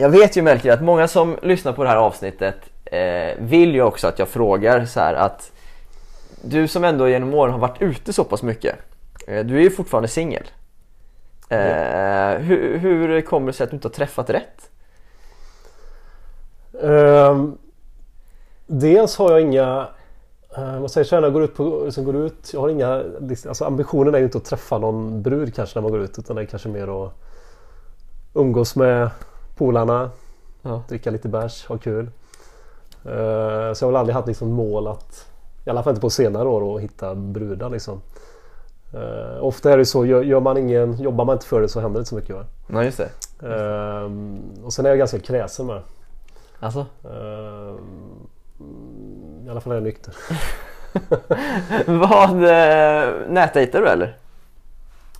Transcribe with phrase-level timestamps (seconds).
[0.00, 3.82] Jag vet ju Melker att många som lyssnar på det här avsnittet eh, vill ju
[3.82, 5.52] också att jag frågar så här att
[6.42, 8.76] du som ändå genom åren har varit ute så pass mycket.
[9.26, 10.42] Eh, du är ju fortfarande singel.
[11.48, 14.70] Eh, hur, hur kommer det sig att du inte har träffat rätt?
[16.82, 17.58] Ehm,
[18.66, 19.88] dels har jag inga
[20.58, 23.02] Uh, vad säger så när jag går ut, på, liksom går ut jag har inga,
[23.48, 26.36] alltså ambitionen är ju inte att träffa någon brud kanske när man går ut utan
[26.36, 27.12] det är kanske mer att
[28.34, 29.10] umgås med
[29.60, 30.10] polarna,
[30.62, 30.82] ja.
[30.88, 32.04] dricka lite bärs, ha kul.
[33.06, 35.26] Uh, så jag har väl aldrig haft liksom mål att,
[35.64, 38.00] i alla fall inte på senare år, att hitta brudar liksom.
[38.94, 41.80] Uh, ofta är det så, gör, gör, man ingen, jobbar man inte för det så
[41.80, 42.36] händer det inte så mycket.
[42.36, 42.44] Va?
[42.66, 43.10] Nej, just det.
[43.46, 44.10] Uh,
[44.64, 45.82] och sen är jag ganska kräsen med.
[46.60, 46.86] Alltså?
[49.46, 50.14] I alla fall är jag nykter.
[51.86, 54.16] Vad, eh, nätdejtar du eller?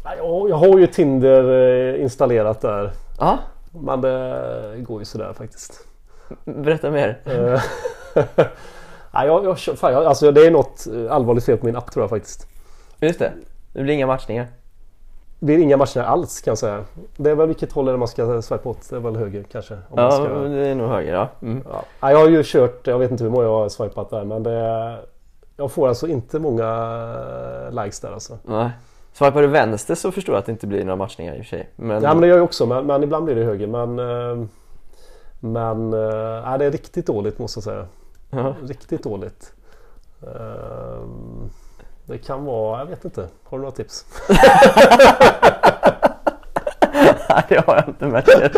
[0.04, 1.52] Jag, jag har ju Tinder
[1.94, 2.90] eh, installerat där.
[3.18, 3.38] Ja.
[3.70, 5.86] Men det går ju sådär faktiskt.
[6.44, 7.20] Berätta mer.
[7.24, 7.62] Eh,
[9.12, 12.02] Nej, jag, jag, fan, jag, alltså det är något allvarligt fel på min app tror
[12.02, 12.46] jag faktiskt.
[13.00, 13.32] Just det.
[13.72, 14.46] Det blir inga matchningar.
[15.38, 16.84] Det blir inga matchningar alls kan jag säga.
[17.16, 18.90] Det är väl vilket håll är det man ska swipa åt?
[18.90, 19.78] Det är väl höger kanske?
[19.96, 20.28] Ja, ska...
[20.28, 21.28] det är nog höger ja.
[21.42, 21.64] Mm.
[22.00, 22.10] ja.
[22.10, 24.98] Jag har ju kört, jag vet inte hur många jag har swipat där men det
[25.56, 28.38] Jag får alltså inte många likes där alltså.
[28.44, 28.70] Nej.
[29.12, 31.56] Swipar du vänster så förstår jag att det inte blir några matchningar i och för
[31.56, 31.70] sig.
[31.76, 32.02] Men...
[32.02, 34.46] Ja men det gör jag också men, men ibland blir det höger men eh,
[35.40, 37.86] Men äh, det är riktigt dåligt måste jag säga.
[38.30, 38.54] Ja.
[38.62, 39.52] Riktigt dåligt.
[40.20, 41.50] Um...
[42.10, 43.28] Det kan vara, jag vet inte.
[43.44, 44.06] Har du några tips?
[47.28, 48.56] Nej, det har jag inte märkt.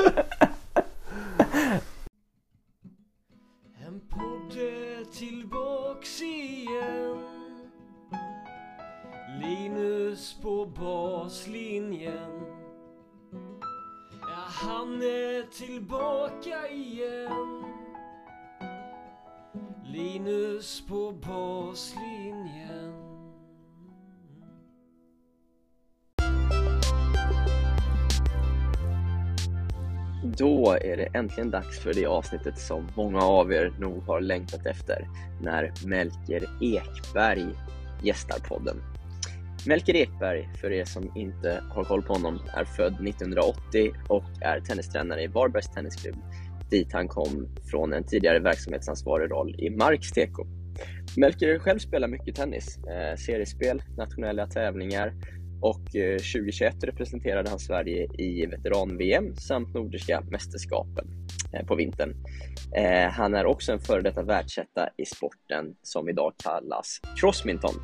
[30.73, 34.67] Då är det äntligen dags för det avsnittet som många av er nog har längtat
[34.67, 35.09] efter
[35.43, 37.47] när Melker Ekberg
[38.03, 38.77] gästar podden.
[39.67, 44.61] Melker Ekberg, för er som inte har koll på honom, är född 1980 och är
[44.61, 46.17] tennistränare i Varbergs Tennisklubb
[46.73, 50.47] dit han kom från en tidigare verksamhetsansvarig roll i Marks Teko.
[51.17, 55.13] Melker själv spelar mycket tennis, eh, seriespel, nationella tävlingar
[55.63, 61.07] och eh, 2021 representerade han Sverige i veteran-VM samt Nordiska mästerskapen
[61.53, 62.15] eh, på vintern.
[62.77, 67.75] Eh, han är också en före detta världsetta i sporten som idag kallas crossminton.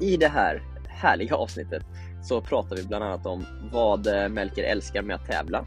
[0.00, 1.82] I det här härliga avsnittet
[2.22, 5.66] så pratar vi bland annat om vad Melker älskar med att tävla,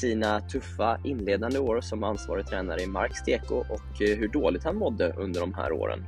[0.00, 5.12] sina tuffa inledande år som ansvarig tränare i Marks TK och hur dåligt han mådde
[5.16, 6.04] under de här åren.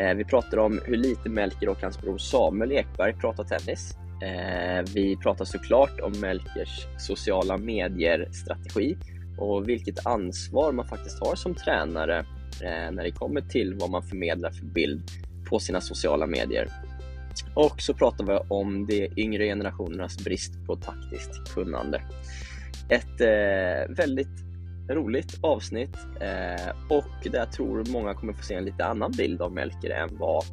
[0.00, 3.94] Eh, vi pratar om hur lite Melker och hans bror Samuel Ekberg pratar tennis.
[4.22, 8.96] Eh, vi pratar såklart om Melkers sociala medier-strategi
[9.38, 12.18] och vilket ansvar man faktiskt har som tränare
[12.62, 15.02] eh, när det kommer till vad man förmedlar för bild
[15.48, 16.68] på sina sociala medier.
[17.54, 22.02] Och så pratar vi om de yngre generationernas brist på taktiskt kunnande.
[22.88, 23.20] Ett
[23.88, 24.46] väldigt
[24.88, 29.42] roligt avsnitt eh, och där jag tror många kommer få se en lite annan bild
[29.42, 30.44] av Melker än vad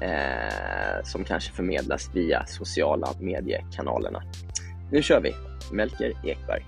[0.00, 4.22] eh, som kanske förmedlas via sociala mediekanalerna.
[4.92, 5.34] Nu kör vi!
[5.72, 6.64] Melker Ekberg.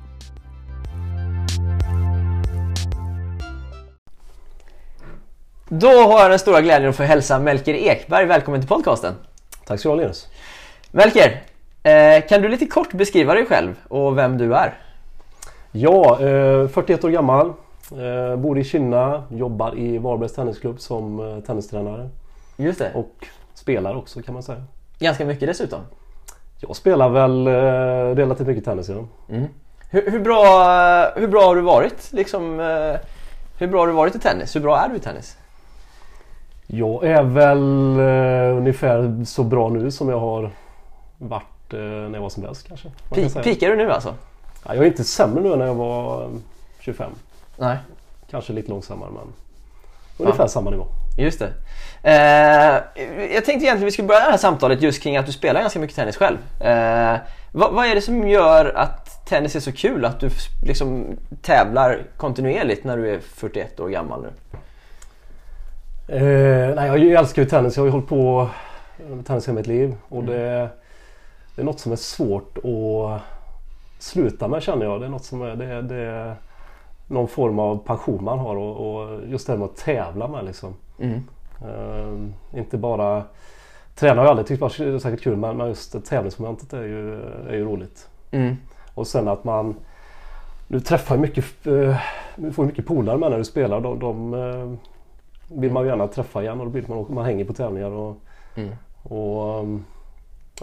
[5.68, 9.14] Då har jag den stora glädjen att få hälsa Melker Ekberg välkommen till podcasten.
[9.66, 10.28] Tack så du ha Linus.
[10.90, 11.42] Melker,
[11.82, 14.89] eh, kan du lite kort beskriva dig själv och vem du är?
[15.72, 17.53] Ja, eh, 41 år gammal.
[17.92, 22.08] Eh, bor i Kinna, jobbar i Varbergs Tennisklubb som eh, tennistränare.
[22.56, 22.91] Just det.
[22.94, 24.62] Och spelar också kan man säga.
[24.98, 25.80] Ganska mycket dessutom.
[26.60, 27.53] Jag spelar väl eh,
[28.16, 29.04] relativt mycket tennis ja.
[29.28, 29.47] Mm.
[29.91, 30.44] Hur, hur, bra,
[31.16, 32.12] hur bra har du varit?
[32.12, 33.00] Liksom, eh,
[33.59, 34.56] hur bra har du varit i tennis?
[34.56, 35.36] Hur bra är du i tennis?
[36.66, 40.50] Jag är väl eh, ungefär så bra nu som jag har
[41.18, 42.89] varit när jag var som bäst kanske.
[43.42, 44.15] Pikar du nu alltså?
[44.66, 46.30] Ja, jag är inte sämre nu än när jag var
[46.80, 47.12] 25.
[47.57, 47.77] Nej.
[48.30, 49.33] Kanske lite långsammare men
[50.16, 50.48] ungefär ja.
[50.48, 50.86] samma nivå.
[51.18, 51.53] Just det.
[52.03, 53.04] Eh,
[53.34, 55.78] jag tänkte egentligen vi skulle börja det här samtalet just kring att du spelar ganska
[55.78, 56.39] mycket tennis själv.
[56.60, 57.18] Eh,
[57.53, 60.04] vad, vad, är det som gör att tennis är så kul?
[60.04, 60.30] Att du
[60.66, 64.28] liksom tävlar kontinuerligt när du är 41 år gammal nu?
[66.16, 67.77] Eh, nej, jag älskar ju tennis.
[67.77, 68.48] Jag har ju hållit på
[69.09, 69.97] med tennis hela mitt liv.
[70.09, 70.34] Och mm.
[70.34, 70.68] det,
[71.54, 73.21] det är något som är svårt att
[74.02, 75.00] sluta med känner jag.
[75.00, 76.34] Det är något som är, det, det är
[77.06, 80.44] någon form av passion man har och, och just det här med att tävla med
[80.44, 80.74] liksom.
[80.98, 81.20] Mm.
[81.64, 83.22] Uh, inte bara
[83.94, 87.64] Träna har jag aldrig tyckt varit särskilt kul men just tävlingsmomentet är ju, är ju
[87.64, 88.08] roligt.
[88.30, 88.56] Mm.
[88.94, 89.74] Och sen att man
[90.68, 91.96] Du träffar mycket, uh,
[92.53, 93.80] får mycket polare med när du spelar.
[93.80, 94.74] De, de uh,
[95.48, 97.91] vill man ju gärna träffa igen och då blir man, man hänger på tävlingar.
[97.91, 98.16] Och,
[98.54, 98.70] Mm.
[99.03, 99.84] och um,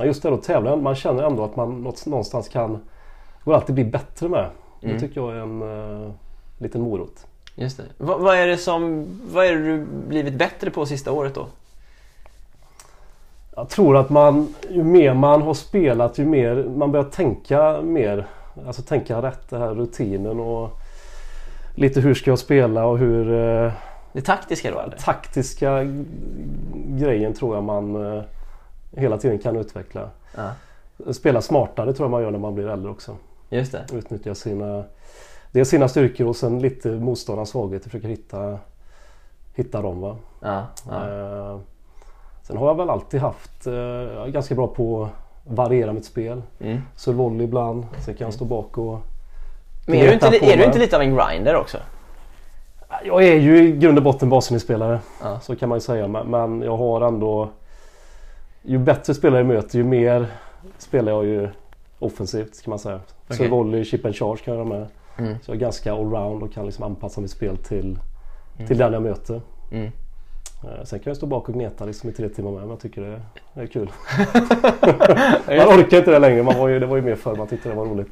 [0.04, 2.80] just det att tävla, man känner ändå att man någonstans kan
[3.48, 4.50] går alltid bli bättre med.
[4.82, 4.96] Mm.
[4.96, 6.12] Det tycker jag är en uh,
[6.58, 7.26] liten morot.
[7.56, 7.84] Just det.
[7.98, 11.48] Vad, vad är det som, vad är det du blivit bättre på sista året då?
[13.56, 18.28] Jag tror att man, ju mer man har spelat ju mer man börjar tänka mer.
[18.68, 20.70] Alltså tänka rätt, det här rutinen och
[21.76, 23.72] lite hur ska jag spela och hur eh,
[24.14, 24.98] Det taktiska då eller?
[24.98, 25.84] taktiska
[26.74, 28.24] grejen tror jag man eh,
[28.92, 30.10] hela tiden kan utveckla.
[30.36, 30.52] Ja,
[31.14, 33.16] Spela smartare tror jag man gör när man blir äldre också.
[33.50, 33.86] Just det.
[33.94, 34.84] Utnyttja sina,
[35.52, 37.90] dels sina styrkor och sen lite motståndarnas svagheter.
[37.90, 38.60] Försöka hitta,
[39.54, 40.02] hitta dem.
[40.02, 40.18] Va?
[40.40, 41.10] Ja, ja.
[41.10, 41.60] Eh,
[42.44, 45.12] sen har jag väl alltid haft, eh, jag är ganska bra på att
[45.56, 46.42] variera mitt spel.
[46.60, 46.82] Mm.
[46.96, 49.00] Så volley ibland, sen kan jag stå bak och
[49.86, 51.78] Men är du, inte, är du inte lite av en grinder också?
[53.04, 55.00] Jag är ju i grund och botten basenspelare.
[55.22, 55.40] Ja.
[55.40, 56.08] Så kan man ju säga.
[56.08, 57.50] Men, men jag har ändå...
[58.62, 60.28] Ju bättre spelare jag möter ju mer
[60.78, 61.50] spelar jag ju
[62.00, 63.00] offensivt kan man säga.
[63.30, 63.48] Så Okej.
[63.50, 64.88] volley, chip and charge kan jag göra med.
[65.18, 65.36] Mm.
[65.42, 68.00] Så jag är ganska allround och kan liksom anpassa mitt spel till,
[68.56, 68.68] Mm.
[68.68, 69.42] till den jag möter.
[70.64, 72.80] Eh, Sen kan jag stå bak och gneta liksom i tre timmar med men jag
[72.80, 73.02] tycker
[73.54, 73.92] det, är kul.
[75.58, 76.44] man orkar inte det längre.
[76.44, 78.08] Man var ju, det var ju mer förr man tyckte det var roligt.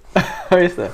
[0.52, 0.90] Just det.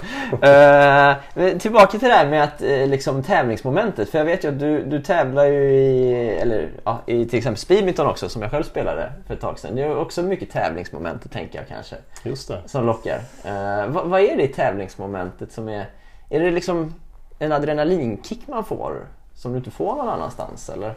[1.34, 4.10] Men tillbaka till det här med att, eh, liksom, tävlingsmomentet.
[4.10, 7.60] För jag vet ju att du, du tävlar ju i, eller, ja, i till exempel
[7.60, 9.76] speedminton också som jag själv spelade för ett tag sedan.
[9.76, 11.96] Det är också mycket tävlingsmoment tänker jag kanske.
[12.24, 12.62] Just det.
[12.66, 13.20] Som lockar.
[13.44, 15.86] Eh, vad, vad är det i tävlingsmomentet som är...
[16.30, 16.94] Är det liksom
[17.40, 19.08] en adrenalinkick man får?
[19.34, 20.96] Som du inte får någon annanstans eller?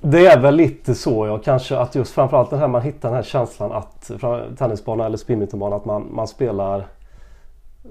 [0.00, 3.16] Det är väl lite så ja, kanske att just framförallt den här man hittar den
[3.16, 4.10] här känslan att
[4.58, 6.86] tennisbana eller badmintonbana att man, man spelar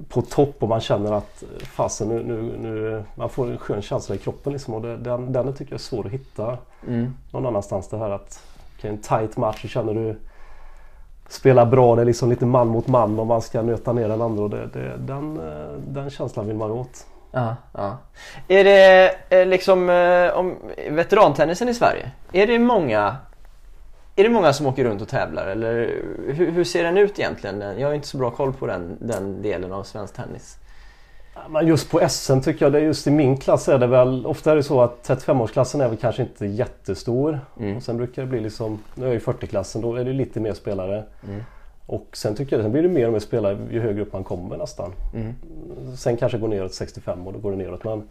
[0.09, 4.15] på topp och man känner att fasen nu, nu, nu man får en skön känsla
[4.15, 6.57] i kroppen liksom och det, den, den tycker jag är svår att hitta
[6.88, 7.13] Mm.
[7.31, 7.88] någon annanstans.
[7.88, 8.44] Det här att
[8.77, 10.15] okej, en tight match så känner du
[11.30, 14.21] spelar bra, det är liksom lite man mot man och man ska nöta ner den
[14.21, 17.06] andra och det, det, den, eh, den känslan vill man åt.
[17.31, 17.97] Ja, ja.
[18.47, 20.56] Är det eh, liksom eh, om
[20.89, 22.12] veterantennisen i Sverige?
[22.31, 23.18] Är det många
[24.15, 25.74] är det många som åker runt och tävlar eller
[26.27, 27.79] hur, hur ser den ut egentligen?
[27.79, 30.57] Jag har inte så bra koll på den, den delen av svensk tennis.
[31.63, 34.56] Just på SM tycker jag, det just i min klass är det väl ofta är
[34.56, 37.39] det så att 35-årsklassen är väl kanske inte jättestor.
[37.59, 37.77] Mm.
[37.77, 40.39] Och sen brukar det bli liksom, nu är jag i 40-klassen, då är det lite
[40.39, 41.03] mer spelare.
[41.27, 41.44] Mm.
[41.87, 44.23] Och sen tycker jag, sen blir det mer och mer spelare ju högre upp man
[44.23, 44.91] kommer nästan.
[45.13, 45.33] Mm.
[45.97, 47.83] Sen kanske går neråt 65 och då går det neråt.
[47.83, 48.03] Men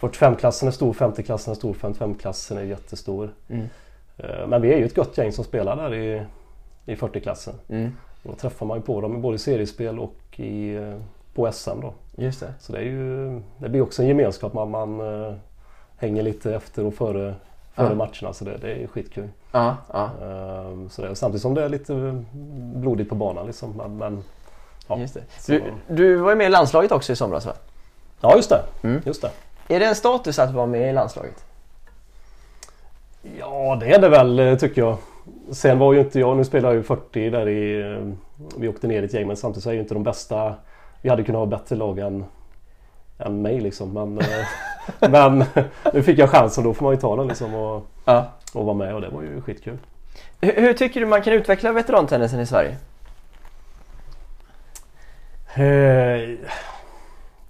[0.00, 3.30] 45-klassen är stor, 50-klassen är stor, 55-klassen är jättestor.
[3.48, 3.66] Mm.
[4.16, 6.22] Eh, Men vi är ju ett gott gäng som spelar där i,
[6.86, 7.54] i 40-klassen.
[7.68, 7.90] Mm.
[8.22, 10.96] Då träffar man ju på dem i både seriespel och i, eh,
[11.34, 11.94] på SM då.
[12.16, 12.54] Just det.
[12.60, 14.52] Så det, är ju, det blir också en gemenskap.
[14.52, 15.34] Man, man eh,
[15.96, 17.34] hänger lite efter och före,
[17.74, 17.94] före Ja.
[17.94, 18.32] matcherna.
[18.32, 19.28] Så det, det är skitkul.
[19.54, 20.10] Ja, ja.
[20.22, 22.22] Ehm, så det, och samtidigt som det är lite
[22.74, 23.46] blodigt på banan.
[23.46, 23.70] Liksom.
[23.76, 24.24] Men, men,
[24.88, 24.98] ja.
[24.98, 25.20] Just det.
[25.38, 27.52] Så- Du, du var ju med i landslaget också i somras va?
[28.20, 28.62] ja, just det.
[28.82, 29.02] Mm.
[29.06, 29.30] just det.
[29.68, 31.44] Är det en status att vara med i landslaget?
[33.38, 34.96] Ja, det är det väl eh, tycker jag.
[35.50, 37.92] Sen var ju inte jag, nu spelar jag ju 40 där i...
[37.92, 38.12] eh,
[38.56, 40.54] Vi åkte ner i ett gäng men samtidigt så är ju inte de bästa...
[41.02, 42.24] Vi hade kunnat ha bättre lag än,
[43.18, 43.92] än mig liksom.
[43.92, 44.26] Men, eh,
[45.10, 45.44] men
[45.92, 48.24] nu fick jag chansen då får man ju ta den liksom och, Ja.
[48.54, 49.78] Och vara med och det var ju skitkul.
[50.40, 52.76] Hur, hur tycker du man kan utveckla veterantennisen i Sverige?
[55.54, 56.30] Eh,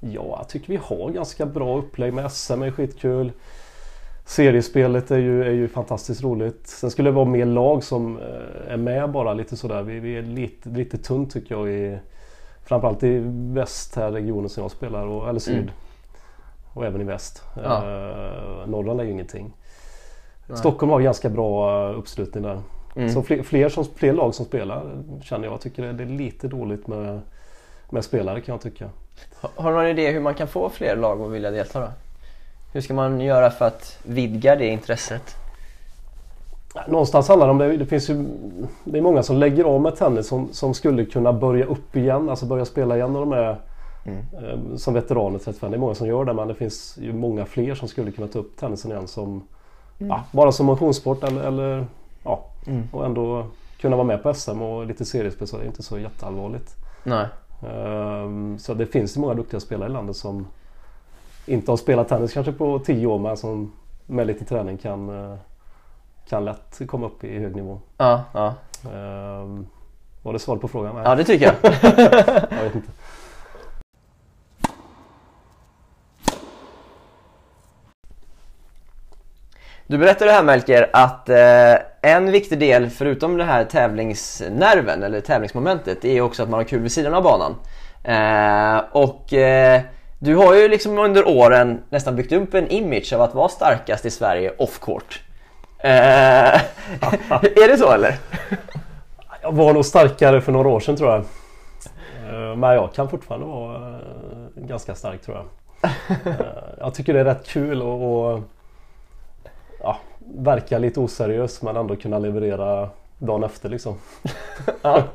[0.00, 3.32] ja, jag tycker vi har ganska bra upplägg med SM är skitkul.
[4.26, 6.66] Seriespelet är ju, är ju fantastiskt roligt.
[6.66, 9.82] Sen skulle det vara mer lag som eh, är med bara lite sådär.
[9.82, 11.98] Vi, vi är lite, lite tunt tycker jag i
[12.64, 15.56] Framförallt i väst här regionen som jag spelar, och, eller syd.
[15.56, 15.70] Mm.
[16.72, 17.42] Och även i väst.
[17.62, 17.76] Ja.
[17.76, 19.52] Eh, Norrland är ju ingenting.
[20.46, 20.58] Nej.
[20.58, 22.60] Stockholm har ganska bra uppslutning där.
[22.96, 23.10] Mm.
[23.10, 24.82] Så fler, fler, som, fler lag som spelar
[25.22, 25.60] känner jag.
[25.60, 27.20] tycker det det är lite dåligt med,
[27.90, 28.90] med spelare kan jag tycka.
[29.40, 31.86] Har- Har du någon idé hur man kan få fler lag att vilja delta då?
[32.72, 35.22] Hur ska man göra för att vidga det intresset?
[36.88, 37.76] Någonstans handlar det om det.
[37.76, 38.24] Det finns ju
[38.84, 42.28] det är många som lägger av med tennis som, som skulle kunna börja upp igen.
[42.30, 43.60] Alltså börja spela igen när de är
[44.06, 44.18] Mm.
[44.44, 45.70] eh, som veteraner 35.
[45.70, 48.26] Det är många som gör det men det finns ju många fler som skulle kunna
[48.28, 49.42] ta upp tennisen igen som
[50.08, 51.86] ja, bara som motionssport eller, eller
[52.24, 52.88] ja, Mm.
[52.92, 53.46] och ändå
[53.80, 56.74] kunna vara med på SM och lite seriespel så det är inte så jätteallvarligt.
[57.02, 57.26] Nej.
[57.68, 60.46] Ehm, så det finns ju många duktiga spelare i landet som
[61.46, 63.72] inte har spelat tennis kanske på tio år men som
[64.06, 65.36] med lite träning kan, eh,
[66.28, 67.78] kan lätt komma upp i hög nivå.
[67.96, 68.54] Ja, ja.
[68.92, 69.66] Ehm,
[70.22, 70.96] var det svar på frågan?
[70.96, 71.54] ja det tycker jag.
[72.50, 72.88] jag vet inte.
[79.86, 86.04] Du berättade här Melker att eh, en viktig del förutom det här tävlingsnerven eller tävlingsmomentet
[86.04, 87.54] är också att man har kul vid sidan av banan.
[88.04, 89.80] Eh, och eh,
[90.18, 94.04] du har ju liksom under åren nästan byggt upp en image av att vara starkast
[94.04, 95.22] i Sverige off court.
[95.78, 95.90] Eh,
[97.40, 98.14] är det så eller?
[99.42, 101.20] Jag var nog starkare för några år sedan tror jag.
[101.20, 103.96] Eh, Men jag kan fortfarande vara eh,
[104.56, 105.46] ganska stark tror jag.
[106.78, 108.40] Jag tycker det är rätt kul att
[110.34, 112.88] verka lite oseriös men ändå kunna leverera
[113.18, 113.94] dagen efter liksom.
[114.82, 115.02] Ja.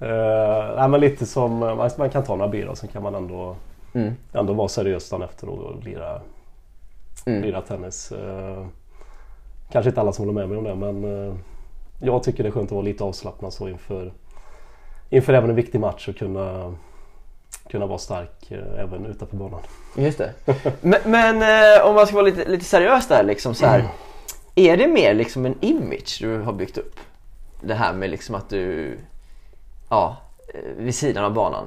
[0.00, 3.14] Eh, nej, men lite som, man, man kan ta några bira och sen kan man
[3.14, 3.56] ändå,
[3.94, 4.14] Mm.
[4.32, 6.20] ändå vara seriös dagen efter och lira,
[7.26, 7.42] Mm.
[7.42, 8.12] lira tennis.
[8.12, 8.66] Eh,
[9.72, 11.34] kanske inte alla som håller med mig om det men eh,
[12.00, 14.12] jag tycker det är skönt att vara lite avslappnad så inför,
[15.10, 16.74] inför även en viktig match och kunna,
[17.70, 19.60] kunna vara stark eh, även utanför banan.
[19.96, 20.32] Just det.
[20.80, 23.84] Men, men eh, om man ska vara lite, lite seriös där liksom så här.
[24.54, 27.00] Är det mer liksom en image du har byggt upp?
[27.60, 28.96] Det här med liksom att du,
[29.88, 30.16] ja,
[30.76, 31.64] vid sidan av banan.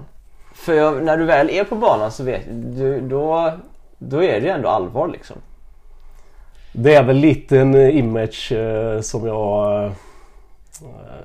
[0.53, 3.53] För jag, när du väl är på banan så vet du, då,
[3.97, 5.37] då är det ju ändå allvar liksom.
[6.73, 9.91] Det är väl lite en eh, image eh, som jag, eh,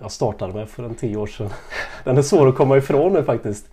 [0.00, 1.50] jag startade med för en tio år sedan.
[2.04, 3.66] Den är svår att komma ifrån nu faktiskt.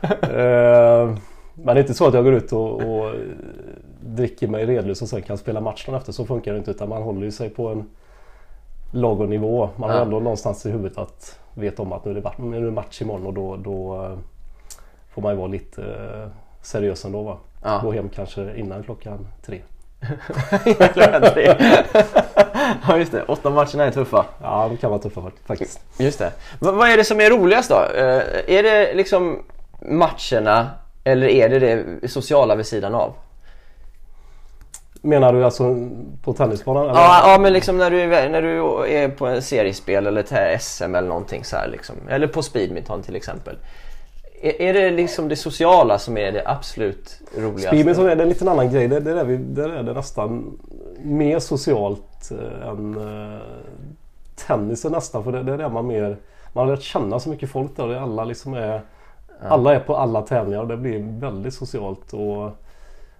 [0.22, 1.14] Eh,
[1.54, 3.14] Men det är inte så att jag går ut och, och
[4.02, 6.12] dricker mig redlös och sen kan spela matchen efter.
[6.12, 7.90] Så funkar det inte utan man håller ju sig på en
[8.92, 9.70] lagom nivå.
[9.76, 10.02] Man har Ja.
[10.02, 12.10] ändå någonstans i huvudet att veta om att nu
[12.56, 14.18] är det, match imorgon och då, då eh,
[15.14, 16.28] får man ju vara lite eh,
[16.62, 17.36] seriös ändå va.
[17.64, 17.80] Ja.
[17.82, 19.60] Gå hem kanske innan klockan tre.
[20.92, 21.54] Klockan tre.
[22.88, 24.24] ja just det, åtta matcherna är tuffa.
[24.42, 25.80] Ja, de kan vara tuffa fakt- faktiskt.
[25.98, 26.32] Just det.
[26.60, 27.74] V- vad är det som är roligast då?
[27.76, 28.22] Eh,
[28.56, 29.42] är det liksom
[29.82, 30.70] matcherna
[31.04, 33.12] eller är det det sociala vid sidan av?
[35.02, 35.76] Menar du alltså
[36.22, 36.82] på tennisbanan?
[36.82, 36.94] Eller?
[36.94, 40.94] Ja, ja men liksom när du, är- när du är på en seriespel eller SM
[40.94, 41.94] eller någonting så här liksom.
[42.08, 43.56] Eller på speedminton till exempel.
[44.42, 47.68] Är, är det liksom det sociala som är det absolut roligaste?
[47.68, 48.88] Speedminton är det en liten annan grej.
[48.88, 50.58] Det, det är, vi, där är det nästan
[51.02, 52.94] mer socialt eh, än
[53.34, 53.40] eh,
[54.46, 55.24] tennisen nästan.
[55.24, 56.16] För det, det är där man mer...
[56.52, 57.88] Man har lärt känna så mycket folk där.
[57.88, 58.80] det Alla liksom är...
[59.48, 62.12] Alla är på alla tävlingar och det blir väldigt socialt.
[62.12, 62.50] Och,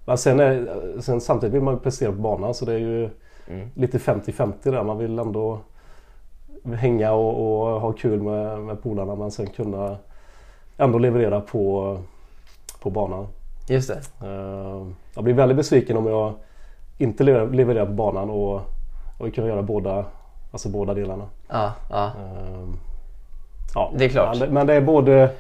[0.05, 0.67] men sen, är,
[1.01, 3.11] sen samtidigt vill man ju prestera på banan så det är ju
[3.49, 3.69] Mm.
[3.75, 4.83] lite 50-50 där.
[4.83, 5.59] Man vill ändå
[6.75, 9.97] hänga och, och ha kul med, med polarna men sen kunna
[10.77, 11.97] ändå leverera på,
[12.83, 13.27] på banan.
[13.69, 14.27] Just det.
[14.27, 16.33] Eh, Jag blir väldigt besviken om jag
[16.99, 18.61] inte levererar, på banan och,
[19.19, 20.05] och kan göra båda,
[20.53, 21.25] alltså båda delarna.
[21.49, 22.05] Ja, ja.
[22.07, 22.69] Eh,
[23.75, 24.39] Ja, Det är klart.
[24.39, 25.31] Men det, men det är både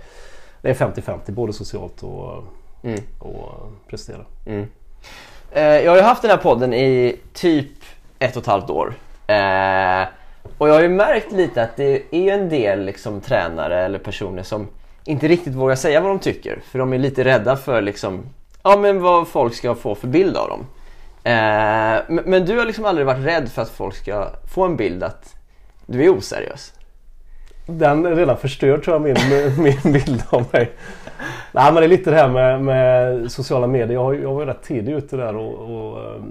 [0.62, 2.44] det är 50-50, både socialt och,
[2.82, 3.00] Mm.
[3.18, 4.24] och prestera.
[4.46, 4.66] Mm.
[5.52, 7.70] Eh, jag har ju haft den här podden i typ
[8.18, 8.94] ett och ett halvt år.
[9.26, 10.08] Eh,
[10.58, 14.42] och jag har ju märkt lite att det är en del liksom, tränare eller personer
[14.42, 14.68] som
[15.04, 16.62] inte riktigt vågar säga vad de tycker.
[16.70, 18.22] För de är lite rädda för liksom,
[18.62, 20.66] ja, men vad folk ska få för bild av dem.
[21.24, 24.76] Eh, men, men du har liksom aldrig varit rädd för att folk ska få en
[24.76, 25.34] bild att
[25.86, 26.72] du är oseriös.
[27.70, 29.16] Den är redan förstörd tror jag min,
[29.84, 30.70] min bild av mig.
[31.52, 33.94] Nej men det är lite det här med, med sociala medier.
[33.94, 36.22] Jag, har jag var ju rätt tidig ute där och, och eh,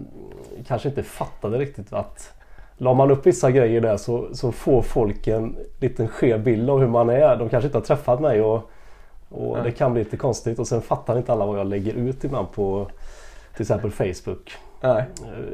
[0.68, 2.34] kanske inte fattade riktigt att
[2.82, 6.80] La man upp vissa grejer där så, så får folk en liten skev bild av
[6.80, 7.36] hur man är.
[7.36, 8.70] De kanske inte har träffat mig och,
[9.30, 9.64] och Nej.
[9.64, 10.60] det kan bli lite konstigt.
[10.60, 12.88] Och sen fattar inte alla vad jag lägger ut ibland på
[13.54, 14.58] till exempel Facebook.
[14.82, 15.04] Nej.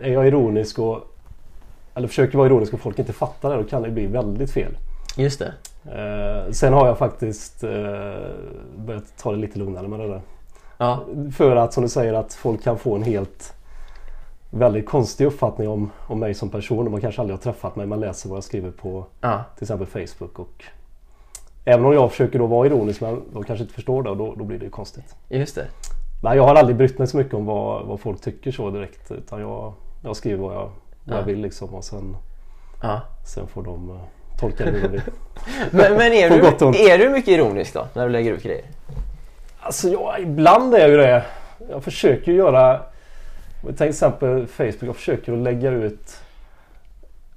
[0.01, 1.11] Eh, Är jag ironisk och
[1.95, 4.71] eller försöker vara ironisk och folk inte fattar det då kan det bli väldigt fel.
[5.17, 5.53] Just det.
[5.91, 7.69] Eh, sen har jag faktiskt eh,
[8.77, 10.21] börjat ta det lite lugnare med det där.
[10.77, 10.99] Ja.
[11.35, 13.53] För att som du säger att folk kan få en helt
[14.49, 16.91] väldigt konstig uppfattning om, om mig som person.
[16.91, 17.85] Man kanske aldrig har träffat mig.
[17.87, 19.43] Man läser vad jag skriver på Ja.
[19.55, 20.39] till exempel Facebook.
[20.39, 20.63] Och
[21.65, 24.35] även om jag försöker då vara ironisk men de kanske inte förstår det och då,
[24.35, 25.15] då blir det konstigt.
[25.29, 25.67] Just det.
[26.23, 29.11] Men jag har aldrig brytt mig så mycket om vad, vad folk tycker så direkt.
[29.11, 29.73] Utan jag,
[30.03, 30.71] jag skriver vad jag, vad
[31.03, 31.15] Ja.
[31.15, 32.17] jag vill liksom och sen,
[33.25, 33.95] sen får de eh,
[34.49, 35.01] tolka det vill.
[35.71, 38.65] Men, men är, du, är du mycket ironisk då när du lägger ut grejer?
[39.59, 41.25] Alltså ja, ibland är jag ju det.
[41.69, 42.81] Jag försöker ju göra,
[43.77, 46.21] till exempel Facebook, jag försöker att lägga ut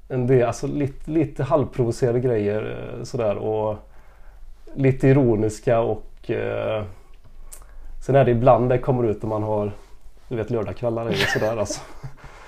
[0.08, 3.76] en del, alltså lite, lite halvprovocerade grejer eh, sådär och
[4.74, 6.84] lite ironiska och eh,
[8.06, 9.72] sen är det ibland det kommer ut när man har
[10.28, 11.80] du vet lördagskvällar är ju sådär alltså.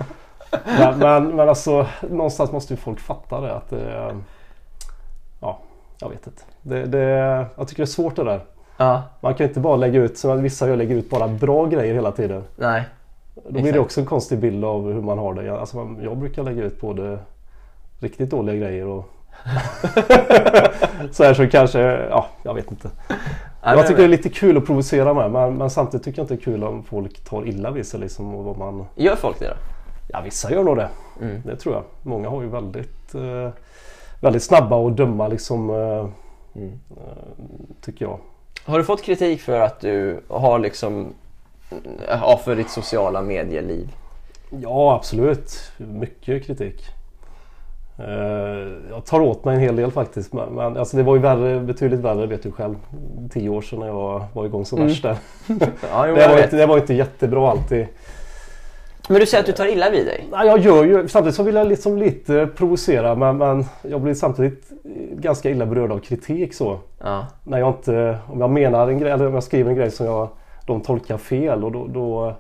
[0.65, 4.13] men, men, men alltså någonstans måste ju folk fatta det att ja,
[6.01, 6.43] jag vet inte.
[6.63, 6.99] Det, det,
[7.57, 8.41] jag tycker det är svårt det där.
[8.77, 9.03] Ja.
[9.21, 12.13] Man kan inte bara lägga ut, som vissa gör, lägga ut bara bra grejer hela
[12.13, 12.45] tiden.
[12.57, 12.83] Nej.
[13.49, 15.45] Då blir det också en konstig bild av hur man har det.
[15.45, 17.19] Jag, alltså, man- jag brukar lägga ut både
[18.01, 19.05] riktigt dåliga grejer och
[21.13, 21.79] så här så kanske,
[22.11, 22.91] ja jag vet inte.
[23.63, 26.25] Ja, jag tycker det är lite kul att provocera med men, men samtidigt tycker jag
[26.25, 29.17] inte det är kul om folk tar illa vid sig liksom och vad man Gör
[29.17, 29.55] folk det då?
[30.09, 30.89] Ja vissa gör nog det.
[31.21, 31.43] Mm.
[31.45, 31.83] Det tror jag.
[32.03, 33.49] Många har ju väldigt eh,
[34.21, 36.07] Väldigt snabba att döma liksom eh,
[36.55, 36.73] Mm.
[36.91, 37.13] eh,
[37.81, 38.19] Tycker jag.
[38.65, 41.07] Har du fått kritik för att du har liksom,
[42.09, 43.89] ja för ditt sociala medieliv?
[44.51, 45.73] Ja absolut.
[45.77, 46.85] Mycket kritik.
[47.99, 50.33] Eh, Jag tar åt mig en hel del faktiskt.
[50.33, 52.75] Men, alltså det var ju värre, betydligt värre vet du själv.
[53.33, 54.89] Tio år sedan när jag var igång som Mm.
[54.89, 55.17] värst där.
[55.93, 57.87] Ja, Det var, inte, det var inte jättebra alltid.
[59.11, 60.27] Men du säger att du tar illa vid dig?
[60.31, 64.15] Nej, jag gör ju, samtidigt så vill jag liksom lite provocera men, men jag blir
[64.15, 64.71] samtidigt
[65.13, 66.79] ganska illa berörd av kritik så.
[66.99, 67.27] Ja.
[67.45, 70.07] När jag inte, om jag menar en grej eller om jag skriver en grej som
[70.07, 70.29] jag,
[70.67, 72.35] de tolkar fel och då, då,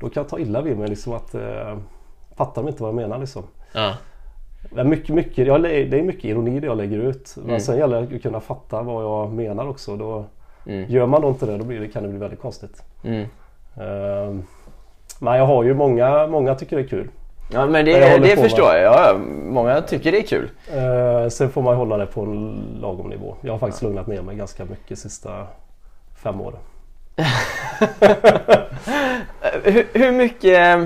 [0.00, 1.76] då kan jag ta illa vid mig liksom att eh,
[2.36, 3.42] fattar de inte vad jag menar liksom.
[3.72, 3.94] ja.
[4.70, 7.32] Men mycket, mycket, jag, det är mycket ironi det jag lägger ut.
[7.36, 7.60] Men Mm.
[7.60, 9.96] sen gäller det att kunna fatta vad jag menar också.
[9.96, 10.24] Då,
[10.66, 10.90] Mm.
[10.90, 12.82] Gör man då inte det då blir det, kan det bli väldigt konstigt.
[13.04, 13.26] Mm.
[13.80, 14.42] Ehm,
[15.22, 17.08] men jag har ju många, många tycker det är kul.
[17.52, 18.82] Ja men Jag det, håller det förstår med.
[18.82, 18.94] jag.
[18.94, 19.14] Ja,
[19.50, 20.50] många tycker det är kul.
[20.76, 23.34] Uh, sen får man hålla det på en lagom nivå.
[23.40, 25.46] Jag har faktiskt lugnat ner mig ganska mycket sista
[26.22, 26.58] fem åren.
[27.16, 27.26] Eh,
[29.64, 30.84] Hur, hur mycket, eh,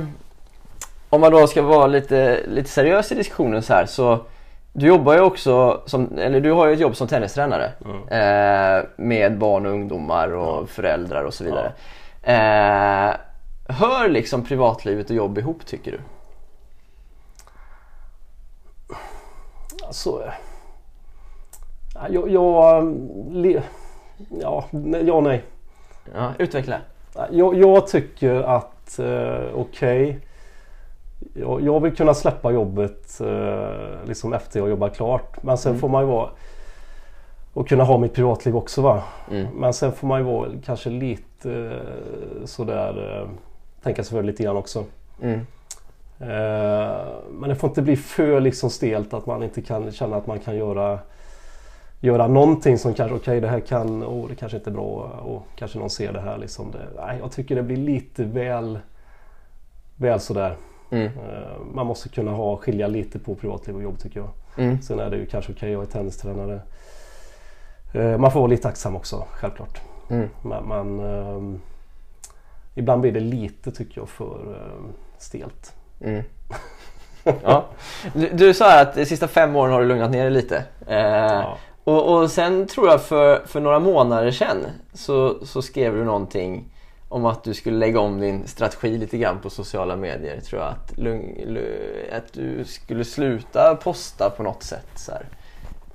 [1.11, 4.19] om man då ska vara lite, lite seriös i diskussionen så här så
[4.73, 7.65] du jobbar ju också som, eller du har ju ett jobb som tennistränare
[8.11, 11.73] eh, med barn och ungdomar och föräldrar och så vidare.
[12.23, 13.15] Eh,
[13.69, 16.01] hör liksom privatlivet och jobb ihop tycker du?
[19.87, 20.23] Alltså,
[21.95, 22.85] ja, jag, jag,
[23.31, 23.63] le,
[24.41, 25.45] ja, nej, ja, nej.
[26.15, 26.79] Ja, utveckla.
[27.31, 30.21] Jag, jag tycker att eh, okej.
[31.35, 35.43] Jag, jag vill kunna släppa jobbet eh, liksom efter jag jobbar klart.
[35.43, 36.31] Men sen får man ju vara
[37.53, 39.03] och kunna ha mitt privatliv också va.
[39.31, 39.47] Mm.
[39.55, 43.29] Men sen får man ju vara kanske lite eh, sådär eh,
[43.85, 44.85] tänka sig för lite grann också.
[45.23, 45.41] Mm.
[46.21, 50.27] Eh, men det får inte bli för liksom stelt att man inte kan känna att
[50.27, 50.99] man kan göra
[52.01, 54.85] Göra någonting som kanske, okej det här kan, oh, det kanske inte är bra
[55.25, 56.71] och kanske någon ser det här liksom.
[56.71, 58.79] Det, nej, jag tycker det blir lite väl
[59.97, 60.57] Väl sådär.
[60.91, 61.07] Mm.
[61.07, 64.29] Eh, man måste kunna ha, skilja lite på privatliv och jobb tycker jag.
[64.65, 64.83] Mm.
[64.83, 66.61] Sen är det ju kanske okej, jag är tennistränare.
[67.93, 69.81] Eh, man får vara lite tacksam också, självklart.
[70.11, 70.29] Mm.
[70.43, 71.61] Men, men ehm,
[72.75, 75.73] ibland blir det lite tycker jag för ehm, stelt.
[76.01, 76.23] Mm.
[77.43, 77.65] ja.
[78.15, 80.65] du, du sa att de sista fem åren har du lugnat ner dig lite.
[80.87, 81.59] Eh, Ja.
[81.85, 84.57] och, och sen tror jag för, för några månader sedan
[84.93, 86.71] så, så skrev du någonting
[87.09, 90.41] om att du skulle lägga om din strategi lite grann på sociala medier.
[90.41, 90.93] Tror jag att,
[92.17, 94.87] att du skulle sluta posta på något sätt.
[94.95, 95.27] Så här.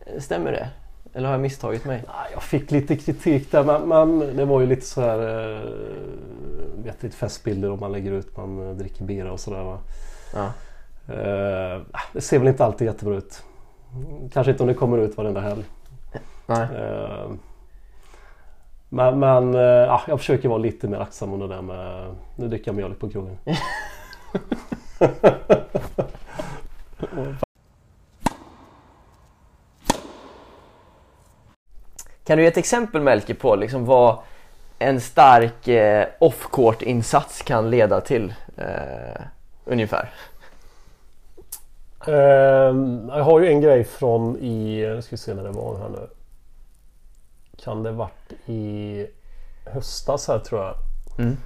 [0.06, 0.70] Eh, Stämmer det?
[1.13, 2.04] Eller har jag misstagit mig?
[2.08, 5.62] Ja, Jag fick lite kritik där men, men det var ju lite så här eh,
[6.84, 9.78] vet, lite festbilder om man lägger ut man eh, dricker bira och sådär.
[10.34, 10.45] Ja.
[11.13, 11.82] Eh,
[12.13, 13.43] det ser väl inte alltid jättebra ut.
[14.34, 15.63] Kanske inte om det kommer ut varenda helg.
[16.45, 16.67] Nej.
[16.76, 17.30] Eh,
[18.89, 22.67] men men ja, jag försöker vara lite mer aktsam om det där med Nu dricker
[22.67, 23.38] jag mjölk på krogen.
[32.30, 34.18] Kan du ge ett exempel Melker på liksom vad
[34.80, 38.34] en stark eh, off-court insats kan leda till?
[38.58, 39.22] Eh,
[39.65, 40.10] ungefär.
[42.08, 45.78] Ehm, jag har ju en grej från i, nu ska vi se när det var
[45.78, 46.08] här nu.
[47.58, 49.06] Kan det varit i
[49.65, 50.76] höstas här tror jag.
[51.18, 51.38] Mm.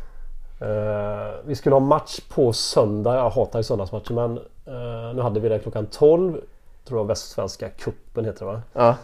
[0.62, 3.16] Eh, vi skulle ha match på söndag.
[3.16, 6.42] Jag hatar ju söndagsmatcher men eh, nu hade vi det klockan 12.
[6.86, 8.62] Tror jag Västsvenska kuppen heter det va?
[8.74, 8.96] Ja.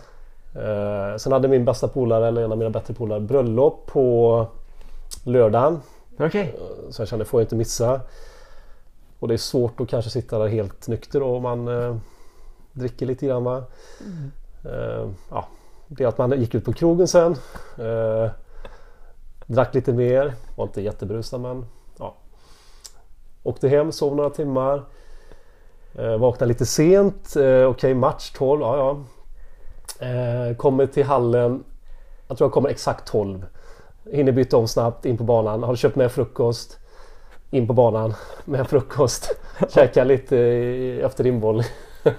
[0.56, 4.48] Eh, sen hade min bästa polare, eller en av mina bättre polare, bröllop på
[5.24, 5.82] lördagen.
[6.20, 6.56] Okej.
[6.90, 8.02] Så jag kände, får jag inte missa.
[9.20, 11.96] Och det är svårt att kanske sitta där helt nykter och man eh,
[12.72, 13.64] dricker lite grann va.
[14.66, 15.46] Eh, ja,
[15.88, 17.36] det att man gick ut på krogen sen.
[17.78, 18.30] Eh,
[19.46, 20.34] drack lite mer.
[20.56, 21.66] Var inte jättebrusad men
[22.00, 22.16] ja.
[23.44, 24.84] Åkte hem, sov några timmar.
[25.96, 27.36] Eh, vaknade lite sent.
[27.36, 28.98] Eh, Okej match 12, ja ja.
[30.00, 31.64] Eh, kommer till hallen
[32.28, 33.46] Jag tror jag kommer exakt 12.
[34.12, 35.64] Hinner byta om snabbt, in på banan.
[35.64, 36.80] Har köpt med frukost.
[37.50, 38.14] In på banan
[38.46, 39.40] med frukost.
[39.70, 40.38] Käka lite
[41.04, 41.64] efter inboll.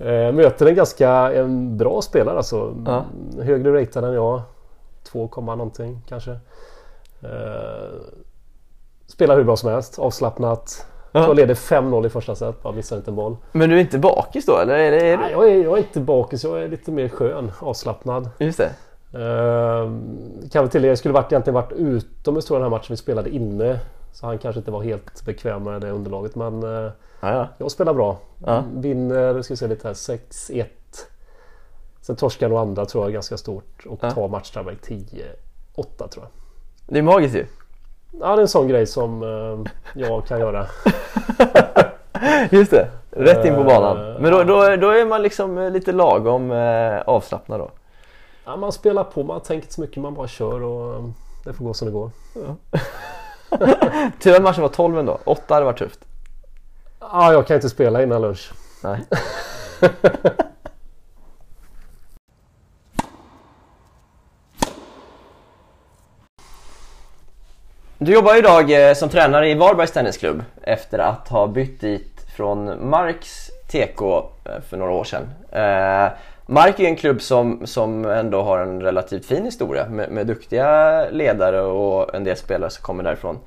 [0.00, 2.76] Eh, Möter en ganska en bra spelare alltså.
[2.86, 3.04] Ja.
[3.42, 4.42] Högre ratad än jag.
[5.04, 6.30] 2, komma någonting kanske.
[7.22, 7.98] Eh,
[9.06, 9.98] Spelar hur bra som helst.
[9.98, 10.86] Avslappnat.
[11.12, 11.26] Ja.
[11.26, 12.62] Jag leder 5-0 i första set.
[12.62, 13.36] Bara missar inte en boll.
[13.52, 14.78] Men du är inte bakis då eller?
[14.78, 16.44] Är det, är Nej, jag, är, jag är inte bakis.
[16.44, 17.52] Jag är lite mer skön.
[17.60, 18.30] Avslappnad.
[18.38, 18.70] Just det.
[19.14, 19.90] Uh,
[20.50, 22.96] kan väl tillägga, jag skulle varit, egentligen varit utomhus tror jag den här matchen vi
[22.96, 23.80] spelade inne.
[24.12, 26.34] Så han kanske inte var helt bekväm med det underlaget.
[26.34, 26.62] Men
[27.20, 27.48] Ja, ja.
[27.58, 28.18] jag spelar bra.
[28.46, 28.64] Ja.
[28.74, 30.66] Vinner, ska vi se lite här, 6-1.
[32.00, 33.86] Sen torskar nog andra tror jag ganska stort.
[33.86, 36.28] Och tar matchtiebreak 10-8 tror jag.
[36.86, 37.46] Det är magiskt ju.
[38.10, 40.66] Ja, det är en sån grej som eh, jag kan göra.
[42.50, 42.88] Just det.
[43.10, 44.14] Rätt in på Eh, banan.
[44.22, 47.70] Men då, då, då är man liksom eh, lite lagom eh, avslappnad då.
[48.44, 51.04] Ja, man spelar på, man tänker inte så mycket, man bara kör och eh,
[51.44, 52.10] det får gå som det går.
[54.22, 55.18] Tur att matchen var 12 ändå.
[55.24, 56.00] 8 hade varit tufft.
[57.00, 58.52] Ja, jag kan inte spela innan lunch.
[58.82, 59.00] Nej.
[68.08, 72.88] Du jobbar idag eh, som tränare i Varbergs Tennisklubb efter att ha bytt dit från
[72.90, 75.22] Marks TK eh, för några år sedan.
[75.50, 76.12] Eh,
[76.46, 81.04] mark är en klubb som, som ändå har en relativt fin historia med, med duktiga
[81.10, 83.38] ledare och en del spelare som kommer därifrån.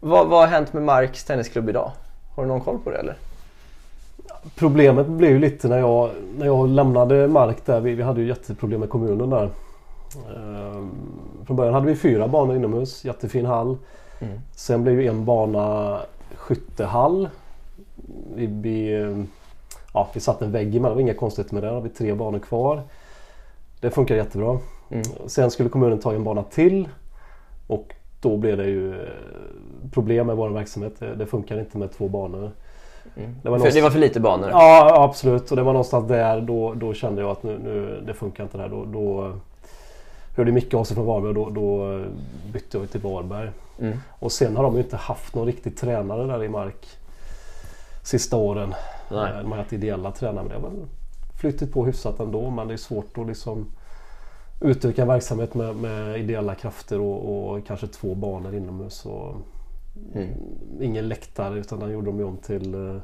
[0.00, 1.92] Vad, vad har hänt med Marks Tennisklubb idag?
[2.36, 3.16] Har du någon koll på det eller?
[4.56, 7.80] Problemet blev ju lite när jag, när jag lämnade mark där.
[7.80, 9.50] Vi, vi hade ju jätteproblem med kommunen där.
[10.36, 10.90] Ehm,
[11.46, 13.76] från början hade vi fyra banor inomhus, jättefin hall.
[14.20, 14.40] Mm.
[14.52, 16.00] Sen blev ju en bana
[16.34, 17.28] skyttehall.
[18.34, 18.90] Vi, vi,
[19.94, 21.68] ja, vi satte en vägg emellan, det var inga konstigheter med det.
[21.68, 22.82] Då har vi tre banor kvar.
[23.80, 24.58] Det funkar jättebra.
[24.90, 25.04] Mm.
[25.26, 26.88] Sen skulle kommunen ta en bana till.
[27.66, 29.08] Och då blev det ju eh,
[29.92, 30.92] problem med vår verksamhet.
[30.98, 32.50] Det, det funkar inte med två banor.
[33.16, 33.36] Mm.
[33.42, 34.50] Det var för, det var för lite banor?
[34.50, 38.14] Ja absolut och det var någonstans där då, då kände jag att nu, nu det
[38.14, 38.70] funkar inte det här.
[38.70, 39.32] Då, då
[40.36, 42.00] hörde Micke av sig från Varberg och då, då
[42.52, 43.50] bytte jag till Varberg.
[43.80, 43.98] Mm.
[44.10, 46.86] Och sen har de ju inte haft någon riktig tränare där i Mark
[48.02, 48.74] sista åren.
[49.10, 49.32] Nej.
[49.32, 50.86] Eh, De har haft ideella tränare men det har väl
[51.40, 53.66] flyttit på hyfsat ändå men det är svårt att liksom
[54.60, 59.06] utöka verksamhet med, med ideella krafter och, och kanske två banor inomhus.
[59.06, 59.36] Och
[60.14, 60.28] Mm.
[60.80, 62.96] ingen läktare utan den gjorde de ju om till eh,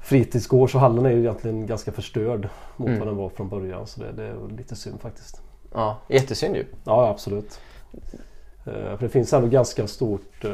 [0.00, 2.98] fritidsgård så hallen är ju egentligen ganska förstörd mot Mm.
[2.98, 5.42] vad den var från början så det, det är lite synd faktiskt.
[5.74, 6.64] Ja, jättesynd ju.
[6.84, 7.60] Ja absolut.
[8.66, 10.50] Eh, För det finns ändå ganska stort eh,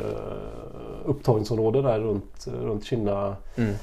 [1.04, 3.74] upptagningsområde där runt, runt Kinna Mm.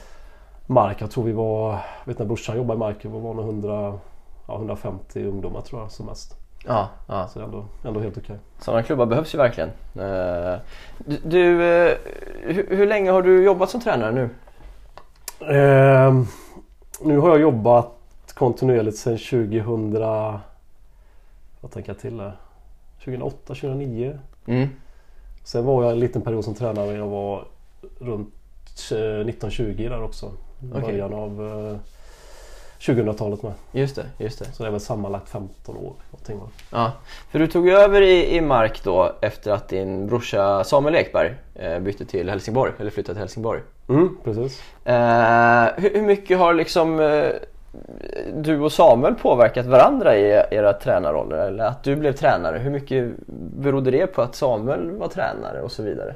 [0.68, 1.02] mark.
[1.02, 4.00] Jag tror vi var, jag vet när brorsan jobbade i mark, vi var nog 100,
[4.48, 6.36] ja, 150 ungdomar tror jag som mest.
[6.68, 7.28] Ja, ja.
[7.28, 8.36] Så det är ändå, ändå helt okej.
[8.60, 9.70] Sådana klubbar behövs ju verkligen.
[9.96, 10.60] Eh,
[10.98, 11.98] Du, du eh,
[12.44, 14.30] hur, hur länge har du jobbat som tränare nu?
[15.56, 16.26] Ehm,
[17.02, 17.92] nu har jag jobbat
[18.34, 20.40] kontinuerligt sedan 2000...
[21.62, 22.38] Vad tänker jag till här?
[23.04, 24.20] 2008, 2009.
[24.46, 24.70] Mm.
[25.44, 27.46] Sen var jag en liten period som tränare när jag var
[28.00, 28.34] runt
[28.92, 30.32] eh, 1920 där också.
[30.72, 30.82] Okej.
[30.82, 31.78] Början av eh,
[32.80, 33.54] 2000-talet med.
[33.72, 34.46] Just det, just det.
[34.46, 35.94] Så det är väl sammanlagt 15 år.
[36.12, 36.48] Någonting, va?
[36.72, 36.92] Ja.
[37.32, 41.80] För du tog över i, i Mark då efter att din brorsa Samuel Ekberg eh,
[41.80, 43.62] bytte till Helsingborg, eller flyttade till Helsingborg.
[43.90, 44.62] Mm, precis.
[44.86, 47.30] Eh, hur, hur mycket har liksom eh,
[48.34, 51.38] du och Samuel påverkat varandra i era tränarroller?
[51.38, 52.58] Eller att du blev tränare?
[52.58, 53.14] Hur mycket
[53.58, 56.16] berodde det på att Samuel var tränare och så vidare?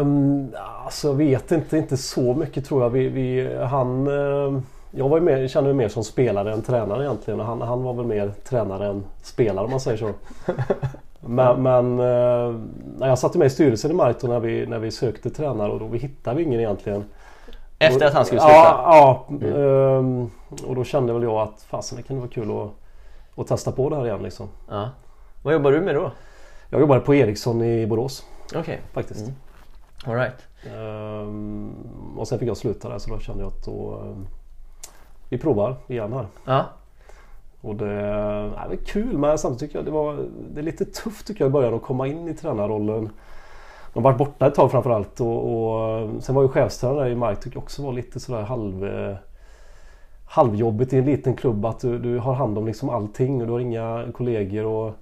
[0.00, 0.54] Um,
[0.84, 2.90] alltså jag vet inte, inte så mycket tror jag.
[2.90, 7.40] Vi, vi, han, eh, jag var mer, kände mig mer som spelare än tränare egentligen.
[7.40, 10.10] Han, han var väl mer tränare än spelare om man säger så.
[11.26, 12.54] Men, men eh,
[13.00, 15.86] jag satt med i styrelsen i Marito när vi, när vi sökte tränare och då
[15.86, 17.04] vi hittade vi ingen egentligen.
[17.78, 18.54] Efter att han skulle sluta?
[18.54, 20.30] Ja, ja ehm,
[20.66, 22.70] och då kände väl jag att fasen det kan vara kul att,
[23.38, 24.48] att testa på det här igen liksom.
[24.68, 24.90] Ja.
[25.42, 26.10] Vad jobbar du med då?
[26.68, 29.20] Jag jobbade på Ericsson i Borås Okej, faktiskt.
[29.20, 29.34] Mm.
[30.06, 30.46] all right.
[30.76, 34.26] Ehm, och sen fick jag sluta där så då kände jag att då, ehm,
[35.28, 36.26] vi provar igen här.
[36.44, 36.64] Ja.
[37.60, 37.92] Och det,
[38.56, 41.44] ja, det var kul men samtidigt tycker jag det var det är lite tufft tycker
[41.44, 43.10] jag i början att komma in i tränarrollen.
[43.94, 47.56] De varit borta ett tag framförallt och, och sen var ju chefstränare i Mark tycker
[47.56, 49.16] jag också var lite sådär halv eh,
[50.26, 53.52] halvjobbigt i en liten klubb att du, du har hand om liksom allting och du
[53.52, 54.92] har inga kollegor och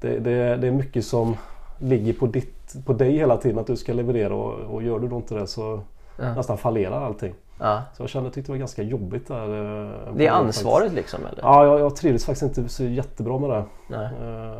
[0.00, 1.36] det, det, det är mycket som
[1.78, 5.08] ligger på, ditt, på dig hela tiden att du ska leverera och, och gör du
[5.08, 5.80] då inte det så
[6.18, 6.34] Ja.
[6.34, 7.34] nästan fallerar allting.
[7.58, 7.82] Ja.
[7.94, 9.48] Så jag kände, tyckte det var ganska jobbigt där.
[9.84, 10.96] Eh, det är ansvaret faktiskt.
[10.96, 11.42] liksom eller?
[11.42, 13.64] Ja, jag, jag trivdes faktiskt inte så jättebra med det.
[13.88, 14.06] Nej.
[14.06, 14.54] Uh,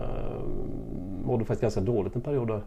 [1.25, 2.61] mådde faktiskt ganska dåligt en period där.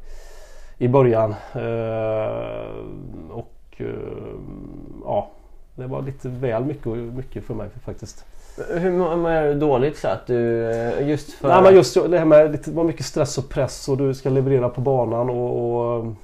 [0.82, 1.36] I början.
[1.56, 4.40] Uh, och uh,
[5.04, 5.30] ja,
[5.76, 8.26] det var lite väl mycket, mycket för mig faktiskt.
[8.70, 10.36] Hur mår du dåligt så att du
[11.02, 11.48] just för...
[11.48, 14.30] Nej men just det här med det var mycket stress och press och du ska
[14.30, 16.16] leverera på banan och, och mm.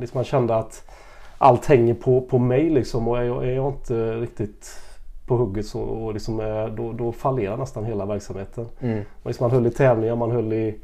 [0.00, 0.90] liksom man kände att
[1.38, 4.80] allt hänger på, på mig liksom och är jag, är jag inte riktigt
[5.26, 6.36] på hugget så och liksom
[6.76, 8.66] då, då fallerar nästan hela verksamheten.
[8.80, 9.04] Mm.
[9.24, 10.80] Liksom man höll i tävlingar, man höll i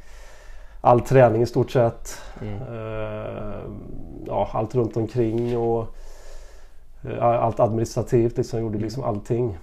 [0.85, 2.19] all träning i stort sett.
[2.41, 2.63] Mm.
[2.63, 3.65] Uh,
[4.27, 5.95] ja, allt runt omkring och
[7.05, 8.37] uh, allt administrativt.
[8.37, 9.59] Liksom, jag gjorde liksom allting.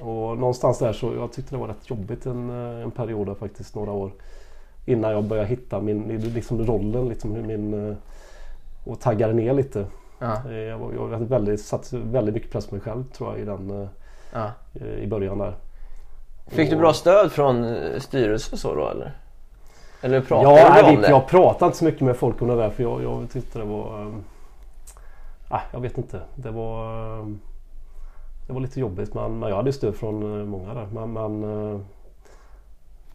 [0.00, 3.34] Och någonstans där så jag tyckte det var rätt jobbigt en, eh, en period där,
[3.34, 4.10] faktiskt några år.
[4.86, 7.96] Innan jag började hitta min liksom rollen liksom, min,
[8.84, 9.86] och taggade ner lite.
[10.20, 10.42] Ja.
[10.48, 13.44] Eh, jag, var, jag väldigt, satt väldigt mycket press på mig själv tror jag i,
[13.44, 13.88] den, eh,
[14.32, 14.50] ja.
[14.86, 15.54] i början där.
[16.46, 19.12] Fick du bra stöd från eh, styrelsen så då eller?
[20.00, 21.10] Eller pratade ja, du om jag, det?
[21.10, 23.64] Jag pratade inte så mycket med folk om det där för jag, jag tyckte det
[23.64, 24.12] var...
[25.50, 26.20] Äh, jag vet inte.
[26.34, 27.16] Det var...
[28.46, 30.86] Det var lite jobbigt men, jag hade stöd från många där.
[30.92, 31.84] Men, men,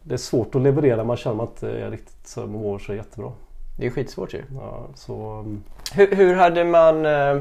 [0.02, 3.32] det är svårt att leverera man känner man inte är riktigt så mår så jättebra.
[3.78, 4.42] Det är skitsvårt ju.
[4.54, 5.30] Ja, så...
[5.30, 5.62] Mm.
[5.92, 7.06] hur, hur hade man...
[7.06, 7.38] Eh,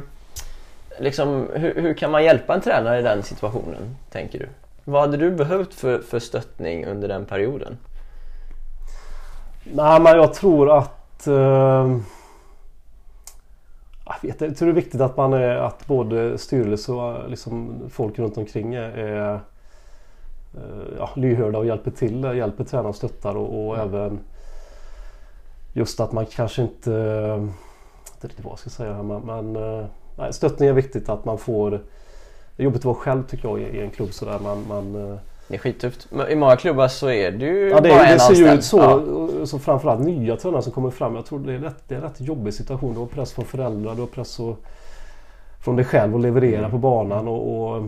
[1.00, 4.48] liksom, hur, hur, kan man hjälpa en tränare i den situationen, tänker du?
[4.84, 7.78] Vad hade du behövt för, för stöttning under den perioden?
[9.74, 11.28] Nej, men jag tror att...
[11.28, 11.98] Eh,
[14.06, 17.76] jag, vet, jag tror det är viktigt att man är att både styrelse och liksom
[17.90, 19.34] folk runt omkring är, är
[20.54, 22.24] eh, ja, lyhörda och hjälper till.
[22.24, 23.88] Hjälper tränare och stöttar och, och mm.
[23.88, 24.20] även
[25.74, 26.92] just att man kanske inte...
[26.92, 29.86] Jag vet inte vad jag ska säga men, men eh,
[30.18, 31.72] nej, stöttning är viktigt att man får...
[32.56, 34.40] Det är jobbigt att vara själv tycker jag i, en klubb sådär.
[34.40, 36.08] Man, man, eh, det är skittufft.
[36.30, 38.64] I många klubbar så är du ju ja, det, bara det en ser ju ut
[38.64, 38.78] så.
[38.78, 39.46] Ja.
[39.46, 39.60] så.
[39.60, 41.16] Framförallt nya tränare som kommer fram.
[41.16, 42.94] Jag tror det är, rätt, det är en rätt jobbig situation.
[42.94, 44.58] Du har press från föräldrar, du har press och,
[45.64, 46.72] från dig själv att leverera mm.
[46.72, 47.28] på banan.
[47.28, 47.84] och, och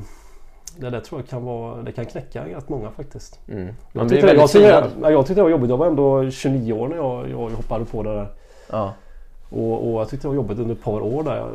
[0.79, 3.39] det där tror jag kan vara, det kan knäcka rätt många faktiskt.
[3.47, 3.73] Mm.
[3.91, 5.69] Jag, tyckte, jag, tyckte, jag tyckte det var jobbigt.
[5.69, 8.27] Jag var ändå 29 år när jag, jag hoppade på det där.
[8.69, 8.93] Ja.
[9.49, 11.36] Och, och, jag tyckte det var jobbigt under ett par år där.
[11.36, 11.51] Jag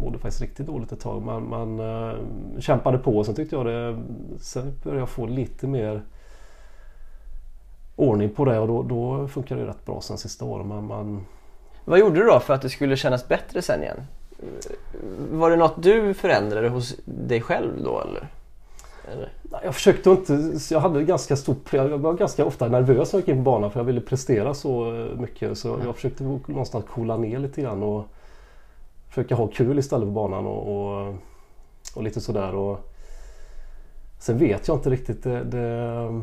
[0.00, 1.22] mådde faktiskt riktigt dåligt ett tag.
[1.22, 2.14] Man, man uh,
[2.58, 4.02] kämpade på och sen tyckte jag det...
[4.40, 6.02] Sen började jag få lite mer
[7.96, 10.68] ordning på det och då, då funkade det rätt bra sen sista åren.
[10.68, 11.26] Man, man...
[11.84, 14.00] Vad gjorde du då för att det skulle kännas bättre sen igen?
[15.30, 18.28] Var det något du förändrade hos dig själv då eller?
[19.62, 20.52] Jag försökte inte.
[20.70, 21.72] Jag hade ganska stort...
[21.72, 24.54] Jag var ganska ofta nervös när jag gick in på banan för jag ville prestera
[24.54, 24.84] så
[25.18, 25.58] mycket.
[25.58, 28.04] Så jag försökte någonstans coola ner lite grann och
[29.08, 31.14] försöka ha kul istället på banan och, och,
[31.94, 32.54] och lite sådär.
[32.54, 32.92] Och,
[34.18, 35.22] sen vet jag inte riktigt.
[35.22, 36.22] Det, det,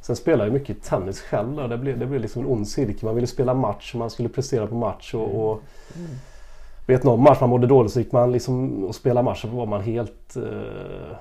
[0.00, 1.56] sen spelade jag mycket tennis själv.
[1.56, 1.68] Där.
[1.68, 3.04] Det, blev, det blev liksom en ond cirkel.
[3.04, 5.14] Man ville spela match och man skulle prestera på match.
[5.14, 5.62] och, och
[5.96, 6.10] mm
[6.86, 9.80] vet någon match man mådde dåligt så gick man liksom och spelade matchen var man
[9.80, 11.16] helt eh,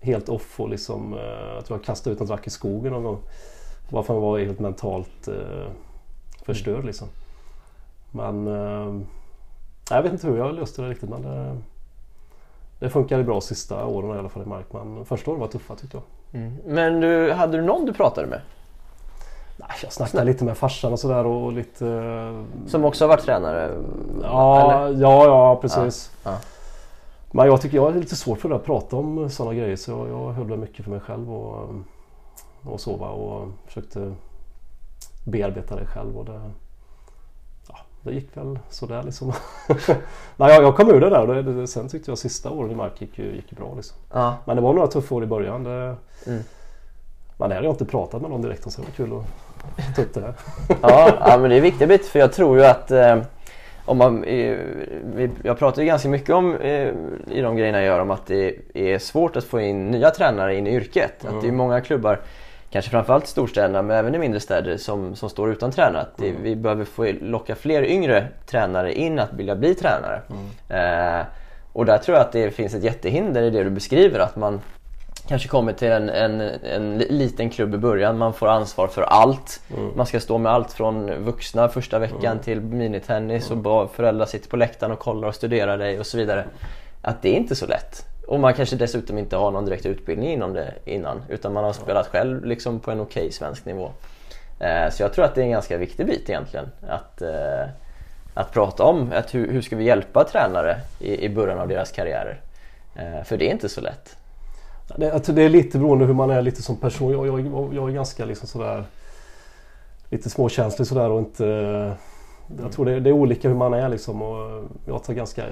[0.00, 3.02] helt off och liksom eh, jag tror jag kastade ut en drack i skogen någon
[3.02, 3.18] gång.
[3.90, 5.66] Bara för att man var helt mentalt eh,
[6.42, 6.86] förstörd mm.
[6.86, 7.08] liksom.
[8.10, 9.00] Men eh,
[9.90, 11.56] jag vet inte hur jag löste det riktigt men det,
[12.78, 14.66] det funkade bra sista åren i alla fall i Mark.
[14.72, 16.04] Men första åren var tuffa tyckte jag.
[16.40, 16.56] Mm.
[16.64, 18.40] Men du, hade du någon du pratade med?
[19.56, 21.86] Nej, jag snackade lite med farsan och sådär och lite...
[21.88, 23.70] Eh, Som också har varit tränare?
[24.22, 25.02] Ja, eller?
[25.02, 26.10] ja, ja precis.
[26.24, 26.38] Ja, ja.
[27.30, 30.08] Men jag tycker jag är lite svårt för att prata om sådana grejer så jag,
[30.08, 31.74] jag höll mycket för mig själv och,
[32.64, 34.12] och sova och försökte
[35.24, 36.50] bearbeta det själv och det,
[37.68, 39.32] ja, det gick väl sådär liksom.
[40.36, 42.70] Nej, jag, jag kom ur det där och det, det, sen tyckte jag sista åren
[42.70, 43.96] i Mark gick, gick bra liksom.
[44.12, 44.36] Ja.
[44.44, 45.64] Men det var några tuffa år i början.
[45.64, 46.42] Det, mm.
[47.36, 49.45] Men det hade jag inte pratat med någon direkt om så det var kul att
[50.14, 50.34] här.
[50.82, 53.16] ja, ja, men det är viktigt bit för jag tror ju att eh,
[53.86, 54.56] om man, eh,
[55.42, 56.88] jag pratar ju ganska mycket om eh,
[57.30, 60.56] i de grejerna jag gör om att det är svårt att få in nya tränare
[60.56, 61.24] in i yrket.
[61.24, 61.36] Mm.
[61.36, 62.20] Att det är många klubbar,
[62.70, 66.02] kanske framförallt i storstäderna men även i mindre städer som, som står utan tränare.
[66.02, 66.42] Att det, mm.
[66.42, 70.22] Vi behöver få locka fler yngre tränare in att vilja bli tränare.
[70.30, 71.20] Mm.
[71.20, 71.26] Eh,
[71.72, 74.60] och där tror jag att det finns ett jättehinder i det du beskriver att man
[75.28, 78.18] kanske kommer till en, en, en liten klubb i början.
[78.18, 79.60] Man får ansvar för allt.
[79.76, 79.90] Mm.
[79.96, 82.38] Man ska stå med allt från vuxna första veckan mm.
[82.38, 83.66] till minitennis mm.
[83.66, 86.44] och föräldrar sitter på läktaren och kollar och studerar dig och så vidare.
[87.02, 88.06] Att det är inte så lätt.
[88.26, 91.72] Och man kanske dessutom inte har någon direkt utbildning inom det innan utan man har
[91.72, 93.90] spelat själv liksom på en okej okay svensk nivå.
[94.60, 96.66] Eh, så jag tror att det är en ganska viktig bit egentligen.
[96.88, 97.68] Att, eh,
[98.34, 101.92] att prata om att hur, hur ska vi hjälpa tränare i, i början av deras
[101.92, 102.40] karriärer.
[102.94, 104.16] Eh, för det är inte så lätt.
[104.96, 107.12] Det, det är lite beroende hur man är lite som person.
[107.12, 108.84] Jag, jag, jag är ganska liksom sådär
[110.10, 111.96] lite småkänslig sådär och inte...
[112.62, 115.44] Jag tror det, det, är olika hur man är liksom och jag tar ganska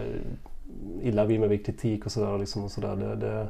[1.03, 2.39] illa vid mig vid kritik och sådär.
[2.39, 2.97] Liksom och sådär.
[2.97, 3.47] Det, det,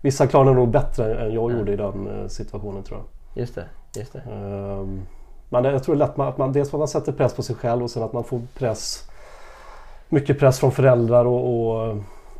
[0.00, 3.42] vissa klarar nog bättre än jag gjorde i den eh, situationen tror jag.
[3.42, 3.64] Just det.
[3.96, 4.22] Just det.
[4.30, 5.06] Um,
[5.48, 7.56] men jag tror det är lätt att man, dels att man sätter press på sig
[7.56, 9.08] själv och sen att man får press
[10.08, 11.96] mycket press från föräldrar och, och,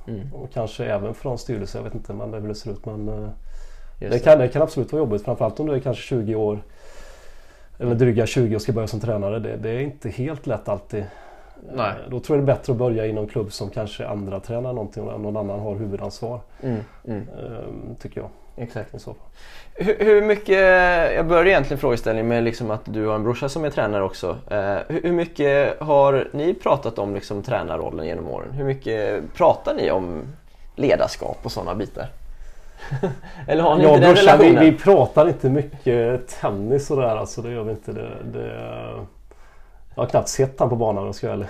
[0.07, 0.35] mm.
[0.35, 1.79] och kanske även från styrelsen.
[1.79, 2.87] Jag vet inte men hur det ser ut.
[2.87, 3.29] Men eh,
[3.99, 5.25] det kan, det kan absolut vara jobbigt.
[5.25, 6.63] Framförallt om du är kanske 20 år
[7.79, 9.39] eller dryga 20 och ska börja som tränare.
[9.39, 11.05] Det, det är inte helt lätt alltid.
[11.73, 11.95] Nej.
[12.11, 14.73] Då tror jag det är bättre att börja i någon klubb som kanske andra tränar
[14.73, 16.41] någonting och någon annan har huvudansvar.
[16.63, 17.21] Mm, mm.
[17.21, 18.31] Ehm, tycker jag.
[18.57, 18.95] Exakt.
[18.95, 19.27] I så fall.
[19.75, 20.59] Hur, hur, mycket,
[21.15, 24.39] jag börjar egentligen frågeställningen med liksom att du har en brorsa som är tränare också.
[24.51, 28.53] Eh, hur, hur, mycket har ni pratat om liksom tränarrollen genom åren?
[28.53, 30.23] Hur mycket pratar ni om
[30.77, 32.07] ledarskap och sådana bitar?
[33.49, 37.17] Eller har ni ja, inte den brorsan, vi, vi, pratar inte mycket tennis och där
[37.17, 37.43] alltså.
[37.43, 37.93] Det gör vi inte.
[37.93, 38.47] Det, det,
[39.95, 41.47] jag har knappt sett han på banan om jag ska vara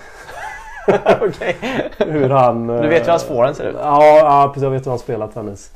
[1.21, 1.55] Okej.
[1.97, 2.67] Hur han...
[2.67, 3.75] Du vet hur hans forehand ser ut?
[3.79, 4.63] Ja, ja, precis.
[4.63, 5.71] Jag vet hur han spelar tennis.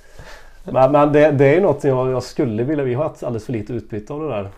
[0.72, 2.84] Men, men det, det, är något jag, jag, skulle vilja.
[2.84, 4.44] Vi har haft alldeles för lite utbyte av det där.
[4.44, 4.50] Uh,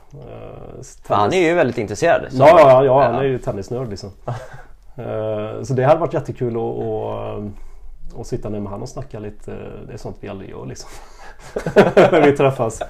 [1.08, 2.28] han är ju väldigt intresserad.
[2.32, 4.10] Ja, ja, ja, han är ju tennisnörd liksom.
[5.00, 7.44] uh, så det hade varit jättekul att och,
[8.14, 9.52] och sitta ner med honom och snacka lite.
[9.88, 10.90] Det är sånt vi aldrig gör liksom.
[11.96, 12.82] När vi träffas.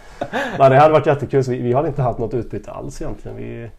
[0.57, 1.43] Men det hade varit jättekul.
[1.43, 3.37] Så vi, vi hade inte haft något utbyte alls egentligen.
[3.37, 3.69] Vi,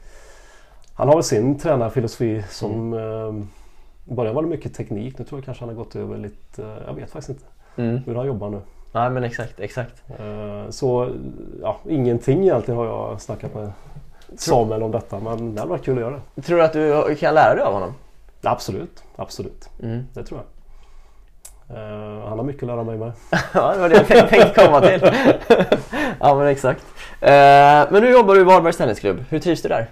[0.95, 3.39] han har väl sin tränarfilosofi som mm.
[3.39, 5.19] eh, början var det mycket teknik.
[5.19, 6.77] Nu tror jag kanske han har gått över lite.
[6.87, 7.45] Jag vet faktiskt inte
[7.77, 8.03] mm.
[8.07, 8.61] hur han jobbar nu.
[8.93, 10.03] Nej men exakt, exakt.
[10.19, 11.09] Eh, så
[11.63, 13.73] ja, ingenting egentligen har jag snackat med
[14.37, 16.43] Samuel om detta men det hade varit kul att göra det.
[16.43, 17.95] Tror du att du kan lära dig av honom?
[18.43, 19.69] Absolut, absolut.
[19.83, 20.07] Mm.
[20.15, 20.47] Det tror jag.
[21.77, 23.13] Uh, han har mycket att lära mig med.
[23.55, 25.01] ja, det var det jag tänkte komma till.
[26.21, 26.85] ja, men exakt.
[27.23, 29.25] Uh, men nu jobbar du i Varbergs Tennisklubb.
[29.29, 29.87] Hur trivs du där?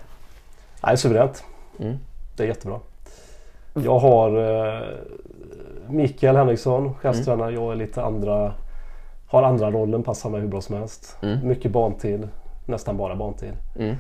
[0.82, 1.44] Nej, suveränt.
[1.78, 1.96] Mm.
[2.36, 2.80] Det är jättebra.
[3.74, 4.82] Jag har uh,
[5.88, 7.48] Mikael Henriksson, chefstränare.
[7.48, 7.62] Mm.
[7.62, 8.52] Jag är lite andra
[9.28, 11.16] har andra rollen, passar mig hur bra som helst.
[11.22, 11.48] Mm.
[11.48, 12.28] Mycket bantid,
[12.66, 13.52] nästan bara bantid.
[13.78, 13.96] Mm.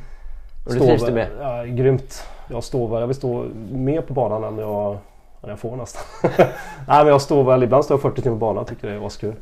[0.66, 1.28] Och det trivs du med?
[1.40, 2.22] Ja, grymt.
[2.50, 4.92] Jag står jag vill stå mer på banan än jag,
[5.42, 6.02] än jag får nästan.
[6.88, 9.06] Nej men jag står väl, ibland står jag 40 timmar på banan, tycker det är
[9.06, 9.34] askul.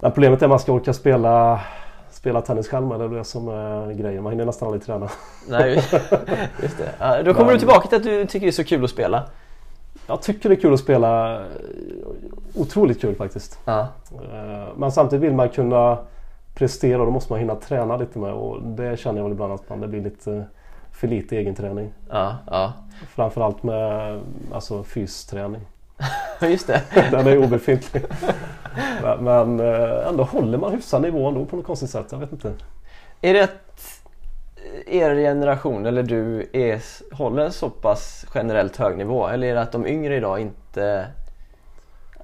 [0.00, 1.60] Men problemet är att man ska orka spela
[2.24, 4.22] spela tennis själv med, det är det som är grejen.
[4.22, 5.08] Man hinner nästan aldrig träna.
[5.48, 5.74] Nej,
[6.62, 6.94] just det.
[6.98, 8.90] Ja, då kommer men, du tillbaka till att du tycker det är så kul att
[8.90, 9.22] spela.
[10.06, 11.42] Jag tycker det är kul att spela.
[12.54, 13.58] Otroligt kul faktiskt.
[13.64, 13.88] Ja.
[14.12, 15.98] Eh, men samtidigt vill man kunna
[16.54, 19.52] prestera och då måste man hinna träna lite med och det känner jag väl ibland
[19.52, 20.44] att man, det blir lite
[20.92, 21.92] för lite egenträning.
[22.10, 22.72] Ja, ja.
[23.08, 24.20] Framförallt med
[24.52, 25.60] alltså, fysträning.
[26.40, 26.82] Just det.
[27.10, 28.02] Den är obefintlig.
[29.20, 32.06] men, eh, ändå håller man hyfsad nivå ändå på något konstigt sätt.
[32.10, 32.52] Jag vet inte.
[33.20, 33.50] Är det
[34.86, 36.80] er generation eller du är,
[37.14, 39.28] håller en så pass generellt hög nivå?
[39.28, 41.06] Eller är det att de yngre idag inte...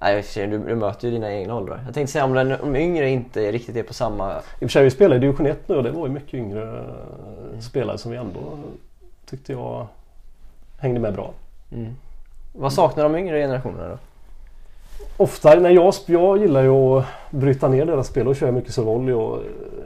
[0.00, 1.80] Nej, du, du möter ju dina egna åldrar.
[1.84, 4.32] Jag tänkte säga om de yngre inte riktigt är på samma...
[4.32, 6.34] I och för sig, vi spelar i division 1 nu och det var ju mycket
[6.34, 7.60] yngre mm.
[7.60, 8.40] spelare som vi ändå
[9.26, 9.86] tyckte jag
[10.78, 11.30] hängde med bra.
[11.72, 11.96] Mm.
[12.52, 13.98] Vad saknar de yngre generationerna då?
[15.16, 19.14] Ofta när jag, jag gillar ju att bryta ner deras spel och köra mycket volley
[19.14, 19.38] och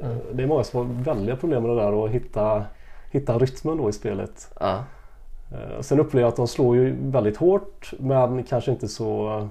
[0.03, 0.19] mm.
[0.33, 2.65] det är många som har väldiga problem med det där och hitta,
[3.11, 4.51] hitta rytmen då i spelet.
[4.61, 9.49] Eh, sen upplever jag att de slår ju väldigt hårt men kanske inte så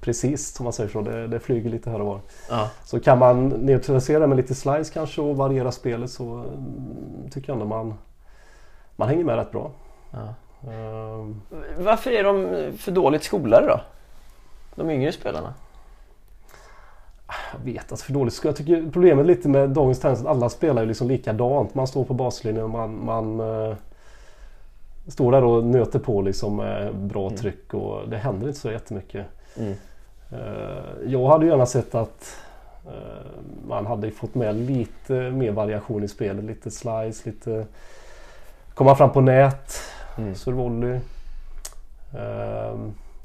[0.00, 1.00] precis om man säger så.
[1.00, 2.20] Det, det flyger lite här och var.
[2.50, 2.70] Ja.
[2.84, 7.54] Så kan man neutralisera med lite slice kanske och variera spelet så mm, tycker jag
[7.54, 7.94] ändå man,
[8.96, 9.70] man hänger med rätt bra.
[10.10, 10.34] Ja.
[10.60, 11.42] Um,
[11.78, 13.80] Varför är de för dåligt skolade då?
[14.74, 15.54] De yngre spelarna?
[17.52, 18.40] Jag vet alltså för dåligt.
[18.44, 21.74] Jag tycker problemet lite med dagens tennis är att alla spelar ju liksom likadant.
[21.74, 23.74] Man står på baslinjen och man, man uh,
[25.06, 27.38] står där och nöter på liksom med bra mm.
[27.38, 29.26] tryck och det händer inte så jättemycket.
[29.56, 29.74] Mm.
[30.32, 32.36] Uh, jag hade gärna sett att
[32.86, 32.92] uh,
[33.68, 36.44] man hade fått med lite mer variation i spelet.
[36.44, 37.66] Lite slice, lite
[38.74, 39.80] komma fram på nät,
[40.18, 40.34] mm.
[40.34, 41.00] survolley.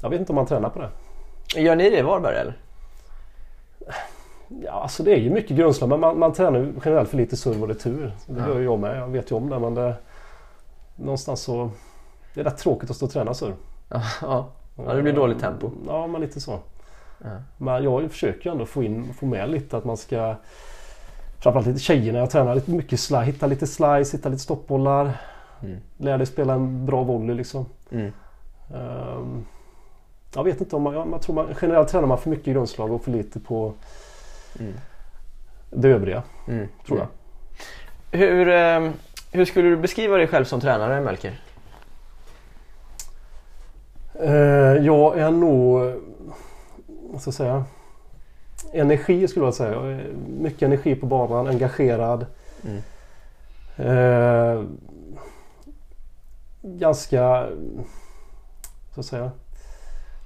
[0.00, 0.90] jag vet inte om man tränar på det.
[1.60, 2.54] Gör ni det i Varberg eller?
[4.48, 7.36] Ja, alltså det är ju mycket grundslag men man, man tränar ju generellt för lite
[7.36, 8.12] serve och retur.
[8.26, 8.96] Det gör ju jag med.
[8.96, 9.94] Jag vet ju om det men det...
[10.96, 11.70] Någonstans så...
[12.34, 13.54] Det är rätt tråkigt att stå och träna serve.
[13.88, 14.02] Ja,
[14.76, 14.94] ja.
[14.94, 15.70] det blir dåligt tempo.
[15.86, 16.58] Ja, men lite så.
[17.24, 17.30] Ja.
[17.56, 20.34] Men jag försöker ändå få, in, få med lite att man ska...
[21.38, 22.18] Framförallt lite tjejerna.
[22.18, 25.12] Jag tränar lite mycket slide, hitta lite slice, hitta lite stoppbollar.
[25.62, 25.76] Mm.
[25.98, 27.66] Lär dig spela en bra volley liksom.
[27.90, 28.12] Mm.
[28.74, 29.44] Ehm,
[30.34, 33.04] jag vet inte om man, jag, tror man, generellt tränar man för mycket grundslag och
[33.04, 33.72] för lite på
[34.60, 34.72] Mm.
[35.70, 36.22] det övriga.
[36.48, 36.68] Mm.
[36.86, 37.06] Tror jag.
[38.18, 38.90] Hur, eh,
[39.32, 41.40] hur skulle du beskriva dig själv som tränare Melker?
[44.20, 45.92] Eh, jag är nog,
[47.18, 47.64] ska jag säga,
[48.72, 50.00] energi skulle jag säga.
[50.40, 52.26] Mycket energi på banan, engagerad.
[52.64, 52.82] Mm.
[53.76, 54.64] Eh,
[56.62, 57.46] ganska,
[58.94, 59.30] så att säga,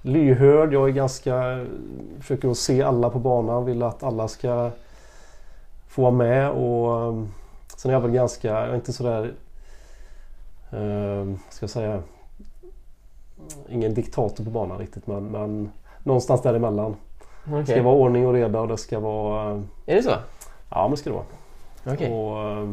[0.02, 0.72] lyhörd.
[0.72, 1.66] Jag är ganska,
[2.20, 4.70] försöker att se alla på banan, vill att alla ska
[5.88, 7.14] få vara med och
[7.76, 9.34] sen är jag väl ganska, jag är inte sådär,
[10.70, 12.02] eh, ska jag säga,
[13.68, 15.70] ingen diktator på banan riktigt men, men
[16.08, 16.96] någonstans däremellan.
[17.44, 17.66] Det Okej.
[17.66, 19.50] ska vara ordning och reda och det ska vara,
[19.86, 20.10] Är det så?
[20.70, 21.94] ja men det ska det vara.
[21.94, 22.12] Okej.
[22.12, 22.70] Och, eh,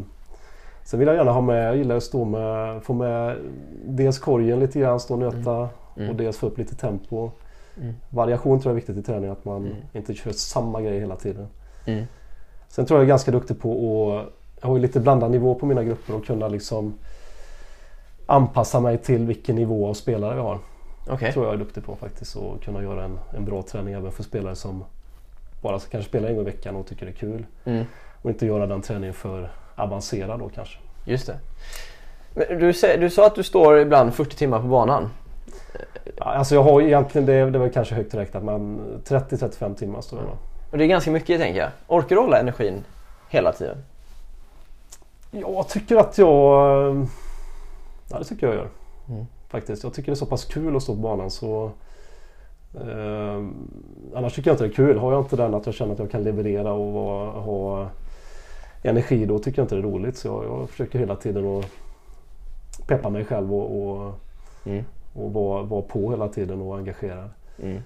[0.83, 3.38] sen vill jag gärna ha med, jag gillar att stå med, få med
[3.86, 6.09] dels korgen lite grann, stå och nöta Mm.
[6.09, 7.31] och dels få upp lite tempo.
[7.81, 7.93] Mm.
[8.09, 9.75] Variation tror jag är viktigt i träning, att man Mm.
[9.93, 11.47] inte kör samma grej hela tiden.
[11.86, 12.03] Mm.
[12.67, 14.25] Sen tror jag jag är ganska duktig på att,
[14.61, 16.93] jag har ju lite blandad nivå på mina grupper och kunna liksom
[18.25, 20.59] anpassa mig till vilken nivå av spelare vi har.
[21.08, 21.34] Okej.
[21.34, 24.24] tror jag är duktig på faktiskt och kunna göra en, en bra träning även för
[24.24, 24.84] spelare som
[25.62, 27.45] bara ska kanske spela en gång i veckan och tycker det är kul.
[27.66, 27.86] Mm.
[28.22, 30.78] Och inte göra den träningen för avancerad då kanske.
[31.06, 31.39] Just det.
[32.49, 35.10] Du, du sa att du står ibland 40 timmar på banan.
[36.18, 40.20] Ja, Alltså jag har egentligen, det, det var kanske högt räknat men 30-35 timmar står
[40.20, 40.38] jag nog.
[40.72, 41.70] Och det är ganska mycket tänker jag.
[41.88, 42.84] Orkar du hålla energin
[43.30, 43.78] hela tiden?
[45.32, 47.08] Jag tycker att jag...
[48.10, 48.70] Ja det tycker jag gör.
[49.10, 49.26] Mm.
[49.56, 49.84] Faktiskt.
[49.84, 51.72] Jag tycker det är så pass kul att stå på banan så...
[52.74, 53.43] Eh,
[54.16, 54.97] annars tycker jag inte det är kul.
[54.97, 57.89] Har jag inte den att jag känner att jag kan leverera och vara, ha
[58.84, 60.18] energi då tycker jag inte det är roligt.
[60.18, 61.66] Så jag, jag försöker hela tiden att
[62.88, 64.14] peppa mig själv och, och,
[64.66, 64.84] Mm.
[65.14, 67.30] och vara, vara på hela tiden och engagerad.
[67.64, 67.82] Mm.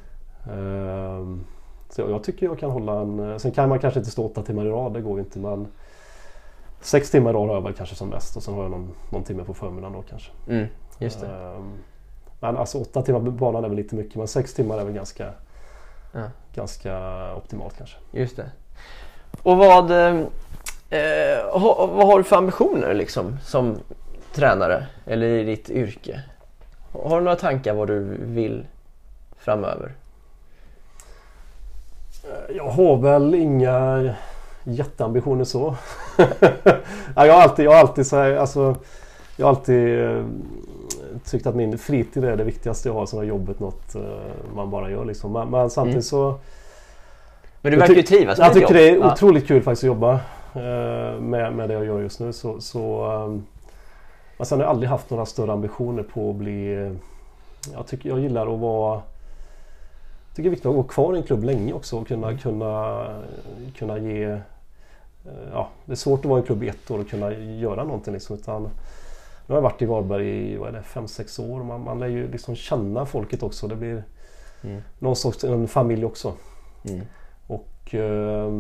[0.52, 1.44] Ehm,
[1.90, 3.40] Så jag, jag tycker jag kan hålla en...
[3.40, 5.68] Sen kan man kanske inte stå åtta timmar i rad, det går ju inte men...
[6.82, 8.90] Sex timmar i rad har jag väl kanske som mest och sen har jag någon,
[9.10, 10.32] någon timme på förmiddagen då kanske.
[10.48, 10.68] Mm.
[11.00, 11.28] Just det.
[11.28, 11.72] Ehm,
[12.40, 14.94] Men alltså åtta timmar på banan är väl lite mycket men sex timmar är väl
[14.94, 15.30] ganska,
[16.14, 16.24] Ja.
[16.56, 16.96] ganska
[17.36, 17.98] optimalt kanske.
[18.12, 18.52] Just det.
[19.44, 20.16] Och vad, eh,
[20.90, 23.78] eh, vad har du för ambitioner liksom som
[24.34, 26.22] tränare eller i ditt yrke?
[26.92, 28.66] Har du några tankar vad du vill
[29.38, 29.94] framöver?
[32.56, 34.10] Jag har väl inga
[34.64, 35.76] jätteambitioner så.
[37.16, 38.76] ja, jag har alltid, jag har alltid, så här, alltså,
[39.38, 40.26] jag har alltid eh,
[41.26, 43.06] tyckt att min fritid är det viktigaste jag har.
[43.06, 44.02] Sen har jobbet något eh,
[44.56, 45.32] man bara gör liksom.
[45.34, 46.02] Men, men samtidigt Mm.
[46.04, 46.36] så
[47.62, 49.14] Men du verkar ju trivas med Jag tycker det är Ja.
[49.14, 50.14] otroligt kul faktiskt att jobba
[50.56, 52.34] eh, med, med det jag gör just nu.
[52.34, 53.46] Så, så, ehm,
[54.38, 56.74] men sen har jag aldrig haft några större ambitioner på att bli...
[56.86, 56.92] eh,
[57.74, 58.94] Jag, tycker, jag gillar att vara...
[58.94, 62.38] Jag tycker det är viktigt att vara kvar i en klubb länge också och kunna,
[62.38, 63.06] kunna,
[63.78, 64.38] kunna ge...
[65.54, 67.84] Ja, det är svårt att vara i en klubb i ett år och kunna göra
[67.84, 68.36] någonting liksom.
[68.36, 68.70] Utan,
[69.50, 71.64] nu har jag varit i Varberg i vad är det, fem sex år.
[71.64, 73.68] Man, man lär ju liksom känna folket också.
[73.68, 74.04] Det blir
[74.64, 74.82] Mm.
[75.00, 76.34] någon sorts en familj också.
[76.90, 77.02] Mm.
[77.48, 77.96] Och...
[77.96, 78.52] Eh,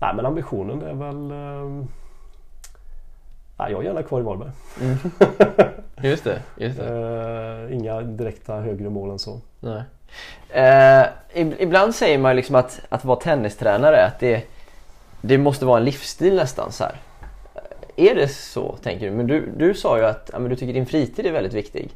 [0.00, 1.30] nej men ambitionen är väl...
[1.30, 1.84] Eh,
[3.58, 4.50] nej, jag är gärna kvar i Varberg.
[4.80, 4.96] Mm.
[6.10, 7.66] Just det, just det.
[7.68, 9.40] Eh, inga direkta högre mål än så.
[9.60, 9.82] Nej.
[10.50, 14.44] Eh, ib- ibland säger man liksom att, att vara tennistränare, att det,
[15.20, 16.94] det måste vara en livsstil nästan så här.
[17.96, 19.12] Är det så tänker du?
[19.16, 21.90] Men du, du sa ju att ja, men du tycker din fritid är väldigt viktig.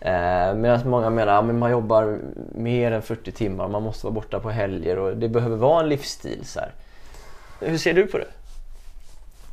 [0.00, 2.18] Eh, Medan många menar att ja, man jobbar
[2.54, 5.88] mer än 40 timmar, man måste vara borta på helger och det behöver vara en
[5.88, 6.40] livsstil.
[6.44, 6.70] Så här.
[7.60, 8.26] Hur ser du på det?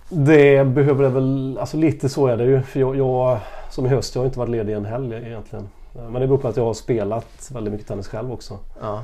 [0.09, 2.61] Det behöver det väl, alltså lite så är det ju.
[2.61, 3.39] För jag, jag
[3.69, 5.69] som i höst, jag har inte varit ledig en helg egentligen.
[5.95, 8.59] Eh, Men det beror på att jag har spelat väldigt mycket tennis själv också.
[8.81, 9.01] Ja.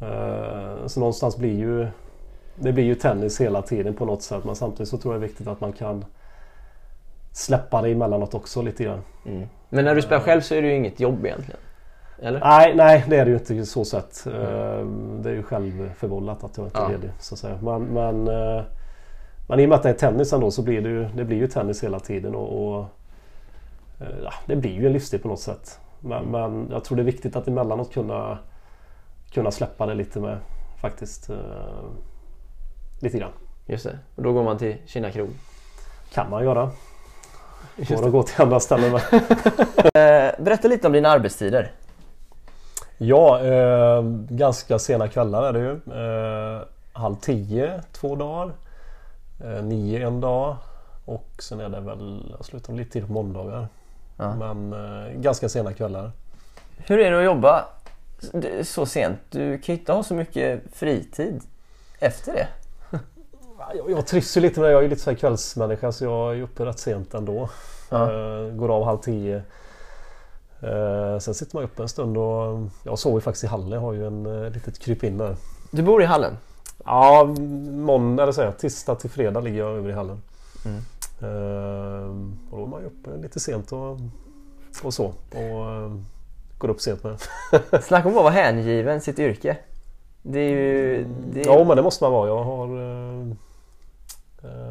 [0.00, 1.86] Eh, Så någonstans blir ju
[2.54, 5.26] Det blir ju tennis hela tiden på något sätt men samtidigt så tror jag det
[5.26, 6.04] är viktigt att man kan
[7.38, 9.02] Släppa det emellanåt också lite grann.
[9.26, 9.48] Mm.
[9.68, 11.60] Men när du spelar själv så är det ju inget jobb egentligen.
[12.22, 12.40] Eller?
[12.40, 14.26] Nej, nej det är det ju inte så sätt.
[14.26, 14.32] Eh,
[15.20, 16.88] Det är ju självförvållat att jag inte är Ja.
[16.88, 17.58] ledig så att säga.
[17.62, 18.62] Men, men, eh,
[19.48, 21.36] men i och med att det är tennis ändå så blir det ju, det blir
[21.36, 22.84] ju tennis hela tiden och, och
[24.00, 25.78] eh, ja, det blir ju en livsstil på något sätt.
[26.00, 28.38] Men, men jag tror det är viktigt att emellanåt kunna
[29.32, 30.38] kunna släppa det lite med
[30.80, 31.30] faktiskt.
[31.30, 31.36] eh,
[33.00, 33.32] Lite grann.
[33.66, 33.98] Just det.
[34.16, 35.28] Och då går man till Kina krog.
[36.12, 36.70] Kan man göra.
[37.78, 39.02] Går att gå till andra ställen med.
[39.94, 41.72] Eh, berätta lite om dina arbetstider.
[42.98, 45.70] Ja, eh, ganska sena kvällar är det ju.
[45.72, 46.62] Eh,
[46.92, 48.52] halv tio två dagar.
[49.44, 50.56] Eh, nio en dag.
[51.04, 53.68] Och sen är det väl, jag slutar lite tid på måndagar.
[54.16, 54.34] Ja.
[54.34, 56.10] Men eh, ganska sena kvällar.
[56.76, 57.64] Hur är det att jobba
[58.62, 59.18] så sent?
[59.30, 61.42] Du kan ju inte ha så mycket fritid
[61.98, 62.46] efter det.
[63.76, 64.72] Jag, jag trivs ju lite med det.
[64.72, 67.48] Jag är lite så här kvällsmänniska så jag är uppe rätt sent ändå.
[67.90, 68.12] Ja.
[68.12, 69.42] Eh, går av halv tio.
[70.60, 73.70] Eh, sen sitter man uppe en stund och jag sover faktiskt i hallen.
[73.70, 75.36] Jag har ju en eh, litet krypin där.
[75.70, 76.36] Du bor i hallen?
[76.84, 77.34] Ja,
[77.70, 80.22] måndag eller så här, tisdag till fredag ligger jag över i hallen.
[80.64, 80.78] Mm.
[81.20, 82.10] Eh,
[82.50, 83.98] och då är man ju uppe lite sent och,
[84.82, 85.04] och så.
[85.06, 85.90] Och
[86.58, 87.18] går upp sent med.
[87.82, 89.56] Snacka om att vara hängiven sitt yrke.
[90.22, 91.06] Det är ju...
[91.32, 91.46] Det är...
[91.46, 92.28] Ja men det måste man vara.
[92.28, 92.68] Jag har...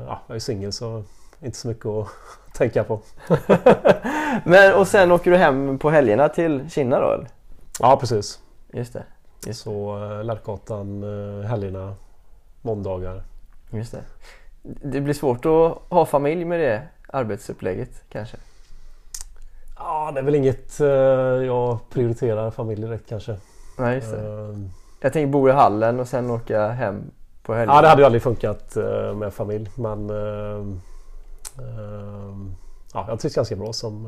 [0.07, 1.03] ja, jag är singel så
[1.41, 2.07] inte så mycket att
[2.53, 2.99] tänka på.
[4.45, 7.27] Men och sen åker du hem på helgerna till Kina då eller?
[7.79, 8.39] Ja precis.
[8.73, 9.03] Just det.
[9.47, 11.95] Just, Så eh, Lärkgatan eh, helgerna,
[12.61, 13.23] måndagar.
[13.71, 14.01] just det.
[14.61, 18.37] Det blir svårt att ha familj med det arbetsupplägget kanske?
[19.77, 20.87] Ja det är väl inget eh,
[21.45, 23.37] jag prioriterar familj direkt kanske.
[23.77, 24.17] Nej just det.
[24.17, 24.57] Eh,
[25.01, 27.11] Jag tänker bo i hallen och sen åka hem
[27.47, 27.77] på helgerna.
[27.77, 30.59] Ja det hade ju aldrig funkat eh, med familj men eh,
[31.63, 32.35] eh,
[32.93, 34.03] ja, jag trivs ganska bra som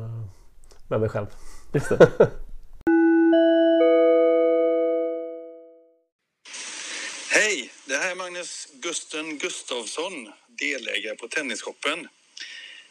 [0.88, 1.26] med mig själv.
[1.74, 2.10] Just det.
[7.30, 7.70] Hej!
[7.86, 12.08] Det här är Magnus Gusten Gustafsson, delägare på Tennisshoppen.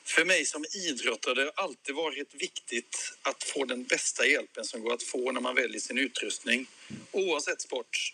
[0.03, 4.83] För mig som idrottare har det alltid varit viktigt att få den bästa hjälpen som
[4.83, 6.65] går att få när man väljer sin utrustning,
[7.11, 8.13] oavsett sport.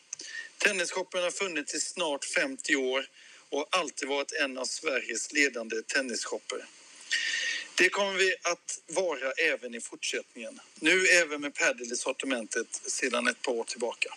[0.57, 3.01] Tennisshoppen har funnits i snart 50 år
[3.49, 6.59] och har alltid varit en av Sveriges ledande tennisshopper.
[7.77, 10.59] Det kommer vi att vara även i fortsättningen.
[10.79, 14.09] Nu även med padel i sortimentet sedan ett par år tillbaka.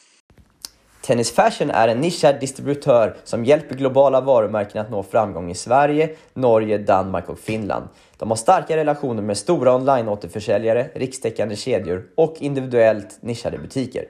[1.02, 6.16] Tennis Fashion är en nischad distributör som hjälper globala varumärken att nå framgång i Sverige,
[6.34, 7.88] Norge, Danmark och Finland.
[8.16, 14.08] De har starka relationer med stora online-återförsäljare, rikstäckande kedjor och individuellt nischade butiker.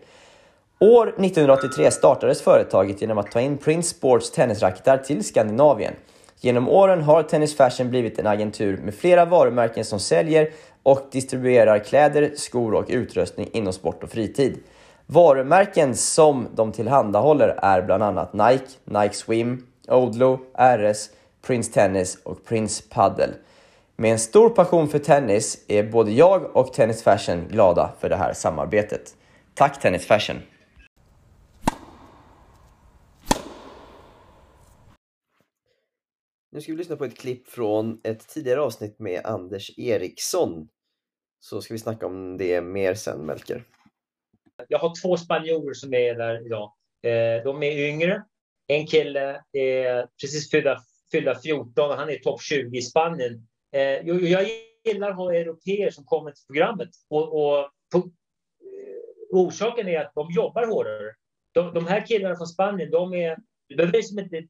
[0.80, 5.94] År 1983 startades företaget genom att ta in Prince Sports tennisracketar till Skandinavien.
[6.40, 10.50] Genom åren har Tennis Fashion blivit en agentur med flera varumärken som säljer
[10.82, 14.58] och distribuerar kläder, skor och utrustning inom sport och fritid.
[15.06, 21.10] Varumärken som de tillhandahåller är bland annat Nike, Nike Swim, Odlo, RS,
[21.46, 23.34] Prince Tennis och Prince Paddle.
[23.96, 28.16] Med en stor passion för tennis är både jag och Tennis Fashion glada för det
[28.16, 29.14] här samarbetet.
[29.54, 30.36] Tack Tennis Fashion!
[36.58, 40.68] Nu ska vi lyssna på ett klipp från ett tidigare avsnitt med Anders Eriksson.
[41.40, 43.64] Så ska vi snacka om det mer sen Melker.
[44.68, 46.72] Jag har två spanjorer som är där idag.
[47.02, 48.24] Eh, de är yngre.
[48.66, 50.78] En kille är precis fyllda,
[51.12, 53.46] fyllda 14 och han är topp 20 i Spanien.
[53.72, 54.46] Eh, jag
[54.84, 56.90] gillar att ha europeer som kommer till programmet.
[57.08, 58.04] Och, och på, eh,
[59.30, 61.14] orsaken är att de jobbar hårdare.
[61.52, 63.36] De, de här killarna från Spanien, de är...
[63.68, 64.48] Du behöver liksom inte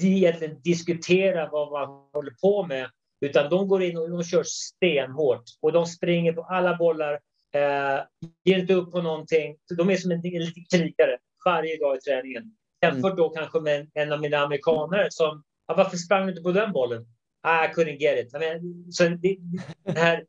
[0.00, 5.44] egentligen diskutera vad man håller på med, utan de går in och de kör stenhårt
[5.60, 7.12] och de springer på alla bollar,
[7.54, 8.00] eh,
[8.44, 9.56] ger inte upp på någonting.
[9.76, 12.56] De är som en, en liten krigare varje dag i träningen.
[12.82, 16.42] Jämfört då kanske med en, en av mina amerikanare som, ah, varför sprang du inte
[16.42, 17.06] på den bollen?
[17.42, 18.34] Ah, I couldn't get it.
[18.34, 19.36] I mean, så det,
[19.84, 20.24] den här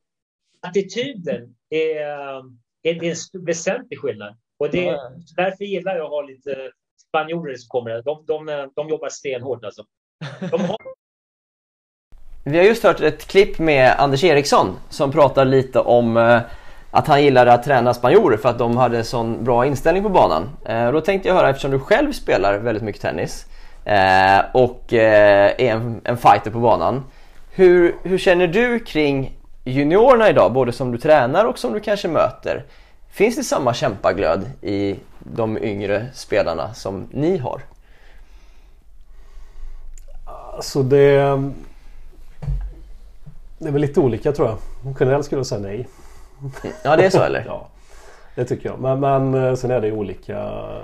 [0.61, 1.95] attityden är,
[2.83, 4.37] är, är en väsentlig skillnad.
[4.57, 5.11] Och det, Ja.
[5.35, 6.71] därför gillar jag att ha lite
[7.17, 8.01] spanjorer som kommer.
[8.05, 9.83] De, de, de jobbar stenhårt alltså.
[10.51, 10.77] De har
[12.43, 16.39] Vi har just hört ett klipp med Anders Eriksson som pratar lite om eh,
[16.91, 20.49] att han gillade att träna spanjorer för att de hade sån bra inställning på banan.
[20.65, 23.45] Eh, då tänkte jag höra, eftersom du själv spelar väldigt mycket tennis
[23.85, 27.03] eh, och är en, en fighter på banan.
[27.51, 32.07] Hur, hur känner du kring juniorerna idag, både som du tränar och som du kanske
[32.07, 32.65] möter?
[33.17, 37.61] Finns det samma kämpaglöd i de yngre spelarna som ni har?
[40.25, 41.17] Alltså det...
[43.57, 44.57] Det är väl lite olika tror jag.
[44.99, 45.87] Generellt skulle jag säga nej.
[46.83, 47.43] Ja, det är så eller?
[47.47, 47.67] Ja,
[48.35, 48.79] det tycker jag.
[48.79, 50.33] Men, men eh, sen är det olika.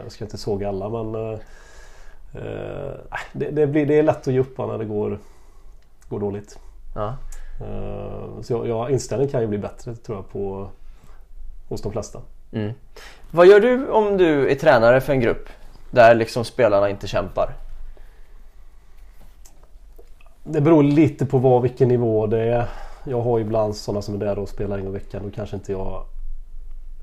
[0.04, 1.16] Jag ska inte såga alla men...
[1.16, 1.40] eh,
[2.34, 2.94] eh,
[3.34, 5.20] det, det, blir, det är lätt att ge upp när det går,
[6.10, 6.60] går dåligt.
[6.96, 7.16] Ja.
[7.62, 10.70] Eh, så jag, jag, inställningen kan ju bli bättre tror jag på
[11.70, 12.20] hos de flesta.
[12.52, 12.74] Mm.
[13.32, 15.50] Vad gör du om du är tränare för en grupp
[15.92, 17.54] där liksom spelarna inte kämpar?
[20.44, 22.66] Det beror lite på vad, vilken nivå det är.
[23.04, 25.22] Jag har ibland sådana som är där och spelar en gång i veckan.
[25.24, 26.06] Då kanske inte jag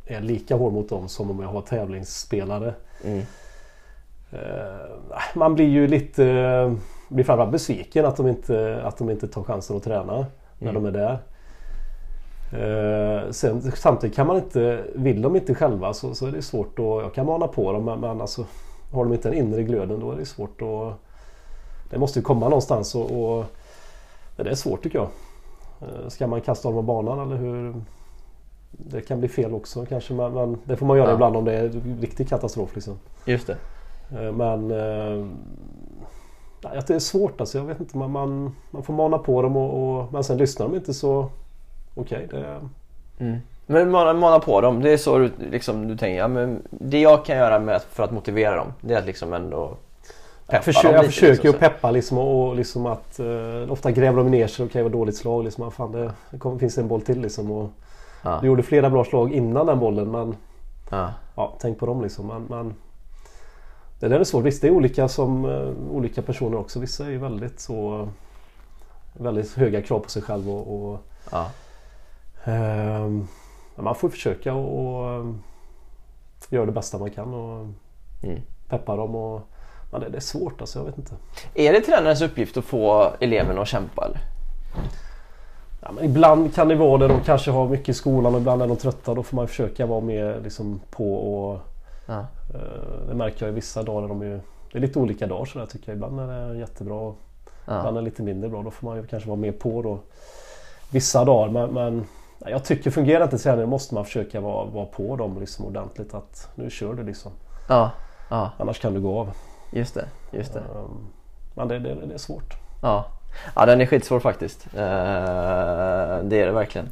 [0.06, 2.74] är lika hård mot dem som om jag har tävlingsspelare.
[3.04, 3.22] Mm.
[4.32, 6.22] Eh, man blir ju lite...
[7.08, 10.26] blir framförallt besviken att de inte, att de inte tar chansen att träna
[10.58, 11.18] när de är där.
[12.52, 16.78] Eh, sen, samtidigt kan man inte, vill de inte själva så, så är det svårt
[16.78, 18.44] att, jag kan mana på dem men, men alltså,
[18.92, 20.94] har de inte den inre glöden då är det svårt att...
[21.90, 23.44] Det måste ju komma någonstans och, och
[24.36, 25.08] det är svårt tycker jag.
[25.80, 27.74] Eh, ska man kasta dem av banan eller hur?
[28.70, 31.14] Det kan bli fel också kanske men, men det får man göra Ja.
[31.14, 31.68] ibland om det är
[32.00, 32.98] riktig katastrof liksom.
[33.24, 33.56] Just det.
[34.20, 34.72] Eh, Men
[36.62, 37.58] att det är svårt alltså.
[37.58, 37.98] Jag vet inte.
[37.98, 41.28] Man, man, man får mana på dem och, och, men sen lyssnar de inte så
[42.00, 42.28] okej.
[42.30, 42.60] det,
[43.66, 47.00] Men mana, mana på dem, det är så du, liksom, du tänker, ja, men det
[47.00, 49.76] jag kan göra med, för att motivera dem, det är att liksom ändå
[50.46, 52.86] peppa jag, försöker, dem jag lite, försöker ju liksom, att peppa liksom och, och liksom
[52.86, 54.66] att eh, ofta gräver de ner sig.
[54.66, 55.64] Okej vad dåligt slag liksom.
[55.64, 57.50] Ah, Fan, det, det kommer, finns en boll till liksom.
[57.50, 57.70] Och,
[58.22, 58.38] Ja.
[58.40, 60.36] Du gjorde flera bra slag innan den bollen men
[60.90, 61.12] Ja.
[61.36, 62.26] ja, tänk på dem liksom.
[62.26, 62.74] Men, men,
[64.00, 64.44] det där är svårt.
[64.44, 66.80] Visst det är olika som eh, olika personer också.
[66.80, 68.08] Vissa är ju väldigt så
[69.12, 70.98] väldigt höga krav på sig själv och, och
[71.30, 71.50] Ja.
[72.44, 73.26] Ehm,
[73.76, 75.42] man får försöka och, ehm,
[76.50, 77.66] göra det bästa man kan och
[78.22, 78.40] Mm.
[78.68, 79.14] peppa dem.
[79.14, 79.40] Och,
[79.92, 81.14] men det, det är svårt alltså, jag vet inte.
[81.54, 84.20] Är det tränarens uppgift att få eleverna att kämpa eller?
[85.82, 87.08] Ja, men ibland kan det vara det.
[87.08, 89.14] De kanske har mycket i skolan och ibland är de trötta.
[89.14, 91.60] Då får man försöka vara mer liksom, på och
[92.06, 92.18] Ja.
[92.54, 94.08] eh, det märker jag i vissa dagar.
[94.08, 94.40] De är,
[94.72, 95.94] det är lite olika dagar så där, tycker jag.
[95.96, 97.16] Ibland är det jättebra och
[97.64, 98.62] ibland är det lite mindre bra.
[98.62, 99.98] Då får man ju kanske vara mer på då.
[100.90, 102.06] Vissa dagar men, men
[102.46, 106.14] jag tycker fungerar inte träningen måste man försöka vara, vara på dem liksom ordentligt.
[106.14, 107.32] Att nu kör du liksom.
[107.68, 107.90] Ja.
[108.30, 109.30] Ja, Annars kan du gå av.
[109.72, 110.04] just det.
[110.30, 110.60] Just det.
[110.60, 111.06] Ehm,
[111.54, 112.54] Men det, det, det är svårt.
[112.82, 113.04] Ja.
[113.54, 114.66] ja, den är skitsvår faktiskt.
[114.74, 114.80] Eh,
[116.22, 116.88] det är det verkligen.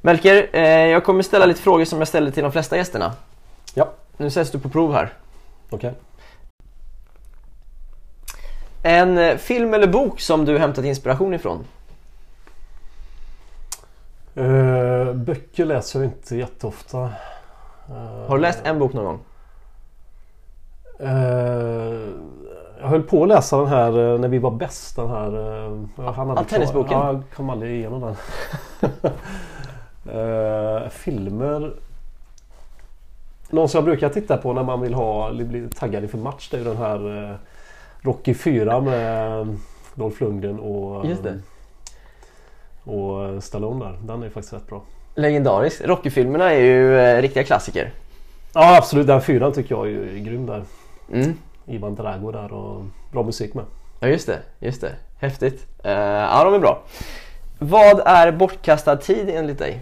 [0.00, 3.12] Melker, eh, jag kommer ställa lite frågor som jag ställer till de flesta gästerna.
[3.74, 5.12] Ja, Nu sätts du på prov här.
[5.70, 5.92] okej.
[8.82, 11.64] En eh, film eller bok som du hämtat inspiration ifrån?
[14.36, 17.02] Uh, böcker läser jag inte jätteofta.
[17.88, 19.20] Eh, Har du läst en bok någon gång?
[20.98, 22.08] eh,
[22.80, 24.96] jag höll på att läsa den här när vi var bäst.
[24.96, 25.36] Den här...
[25.36, 26.98] Uh, han Ah, tennisboken?
[26.98, 28.16] Ja, jag kom aldrig igenom den.
[30.90, 31.72] Filmer.
[33.50, 36.56] Någon som jag brukar titta på när man vill ha, bli taggad inför match det
[36.56, 37.38] är ju den här
[38.00, 39.46] Rocky 4 med
[39.94, 41.38] Dolph Lundgren och, Just det.
[42.84, 43.98] Och Stallone där.
[44.02, 44.82] Den är faktiskt rätt bra.
[45.14, 45.80] Legendarisk.
[45.84, 47.92] Rocky-filmerna är ju eh, riktiga klassiker.
[48.54, 50.62] Ja absolut, den fyran tycker jag är grym där.
[51.12, 51.36] Mm.
[51.66, 53.64] Ivan Drago där och bra musik med.
[54.00, 54.94] Ja just det, just det.
[55.18, 55.66] Häftigt.
[55.84, 56.82] Eh, ja de är bra.
[57.58, 59.80] Vad är bortkastad tid enligt dig?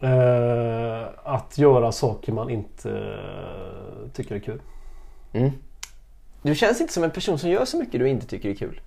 [0.00, 4.60] Eh, att göra saker man inte eh, tycker är kul.
[5.32, 5.50] Mm.
[6.42, 8.80] Du känns inte som en person som gör så mycket du inte tycker är kul.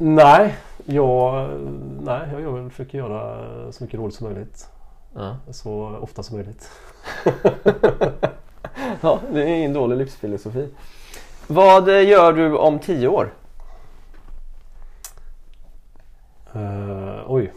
[0.00, 1.50] Nej, jag,
[2.00, 4.68] nej, jag försöker göra så mycket roligt som möjligt.
[5.14, 5.36] Ja.
[5.50, 6.70] Så ofta som möjligt.
[9.00, 10.68] ja, det är ingen dålig livsfilosofi.
[11.46, 13.32] Vad gör du om tio år?
[16.54, 17.52] Eh, oj.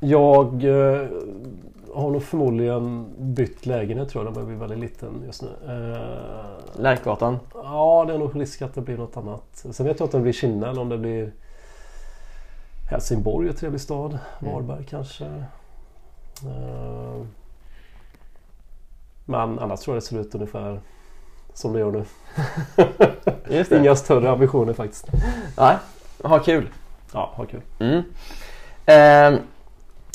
[0.00, 1.08] Jag eh,
[1.94, 4.26] har nog förmodligen bytt lägenhet tror jag.
[4.26, 5.48] Den börjar bli väldigt liten just nu.
[5.68, 7.38] Eh, Lärkgatan?
[7.54, 9.42] Ja, det är nog risk att det blir något annat.
[9.52, 11.32] Sen vet jag inte om det blir Kinna eller om det blir
[12.90, 14.18] Helsingborg, en trevlig stad.
[14.38, 15.24] Varberg kanske.
[16.44, 17.22] Eh,
[19.24, 20.80] Men annars tror jag det ser ut ungefär
[21.54, 22.04] som det gör nu.
[23.56, 25.06] Just Inga större ambitioner faktiskt.
[25.58, 25.76] Nej,
[26.22, 26.68] ha kul.
[27.12, 27.60] Ja, ha kul.
[27.78, 28.02] Mm.
[28.86, 29.40] Eh,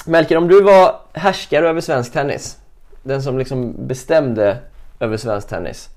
[0.08, 2.60] Melker, om du var härskare över svensk tennis,
[3.04, 4.58] den som liksom bestämde
[5.00, 5.90] över svensk tennis.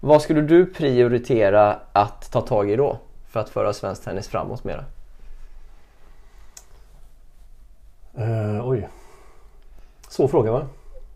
[0.00, 2.98] Vad skulle du prioritera att ta tag i då
[3.28, 4.84] för att föra svensk tennis framåt mera?
[8.16, 8.88] Eh, oj.
[10.08, 10.66] Svår fråga va?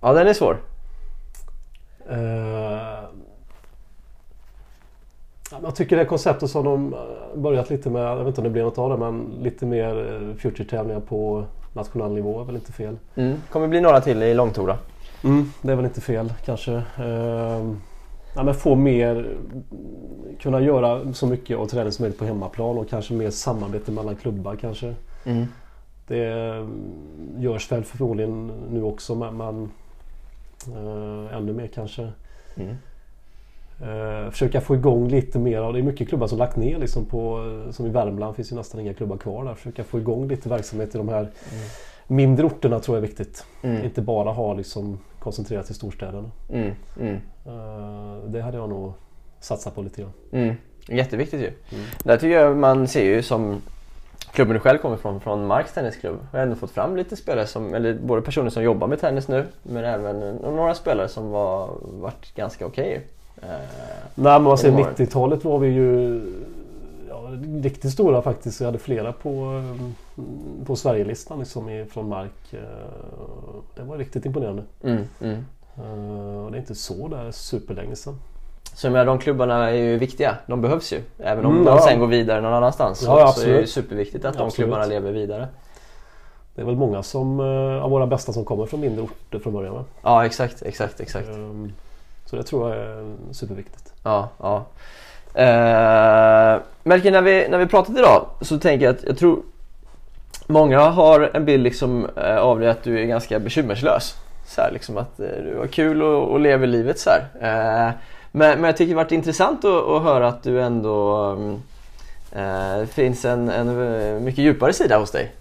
[0.01, 0.59] Ja, den är svår.
[5.51, 7.01] Men jag tycker det konceptet som de eh,
[7.35, 9.95] börjat lite med, jag vet inte om det blir något av det, men lite mer
[10.39, 11.45] future-tävlingar på
[11.77, 12.97] nationell nivå är väl inte fel.
[13.15, 13.37] Mm.
[13.51, 14.79] kommer bli några till i långtora.
[15.63, 16.73] Det är väl inte fel kanske.
[16.99, 17.73] Eh,
[18.35, 19.37] ja, men få mer,
[20.41, 24.17] kunna göra så mycket av träning som möjligt på hemmaplan och kanske mer samarbete mellan
[24.17, 24.95] klubbar kanske.
[25.25, 25.47] Mm.
[26.07, 26.67] Det eh,
[27.39, 29.71] görs väl förmodligen nu också men, men
[30.77, 32.13] eh, ännu mer kanske.
[32.57, 32.77] Mm.
[33.81, 37.05] Eh, försöka få igång lite mer av, det är mycket klubbar som lagt ner liksom
[37.05, 39.55] på, som i Värmland finns ju nästan inga klubbar kvar där.
[39.55, 41.29] Försöka få igång lite verksamhet i de här
[42.07, 43.45] mindre orterna tror jag är viktigt.
[43.63, 43.85] Mm.
[43.85, 46.31] Inte bara ha liksom koncentrerat till storstäderna.
[46.53, 48.93] Mm, mm, Eh, det hade jag nog
[49.41, 50.13] satsat på lite grann.
[50.33, 50.55] mm.
[50.89, 51.53] Jätteviktigt ju.
[52.05, 53.63] Där tycker jag man ser ju som
[54.33, 57.75] klubben du själv kommer från, från Marks tennisklubb, har ändå fått fram lite spelare som,
[57.75, 61.71] eller både personer som jobbar med tennis nu, men även eh, några spelare som var,
[61.83, 63.07] varit ganska okej.
[63.43, 63.49] Eh,
[64.15, 64.95] Nej men man ser Genom åren.
[64.97, 66.21] 90-talet var vi ju
[67.09, 67.31] ja,
[67.63, 68.61] riktigt stora faktiskt.
[68.61, 70.25] Vi hade flera på, eh,
[70.67, 72.53] på Sverigelistan liksom från Mark.
[72.53, 72.59] Eh,
[73.77, 74.63] Det var riktigt imponerande.
[74.83, 75.45] mm, mm.
[75.77, 78.15] Eh, Och det är inte så där superlänge sedan.
[78.75, 81.01] Så menar, de klubbarna är ju viktiga, de behövs ju.
[81.19, 81.83] Även om Mm, de ja.
[81.83, 84.43] sen går vidare någon annanstans så, Ja, ja, så är det ju superviktigt att de
[84.47, 84.55] Absolut.
[84.55, 85.49] klubbarna lever vidare.
[86.55, 89.53] Det är väl många som, eh, av våra bästa som kommer från mindre orter från
[89.53, 89.75] början.
[89.75, 89.85] Va?
[90.03, 91.29] Ja exakt, exakt, exakt.
[91.29, 91.35] Eh,
[92.27, 93.93] Så det tror jag är superviktigt.
[94.03, 94.65] Ja, ja.
[95.39, 99.43] Uh, Melker, när vi, när vi pratat idag så tänker jag att jag tror
[100.49, 104.15] Många har en bild liksom eh, av dig att du är ganska bekymmerslös.
[104.47, 107.21] Så här, liksom att eh, du har kul och, och lever livet så här.
[107.41, 107.95] Eh,
[108.33, 111.31] men, men jag tycker det varit intressant att, att höra att du ändå
[112.33, 115.33] eh, Det finns en, en eh, mycket djupare sida hos dig.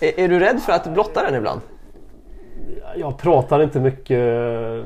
[0.00, 1.60] Är, är du rädd för att blotta den ibland?
[2.96, 4.84] Jag pratar inte mycket,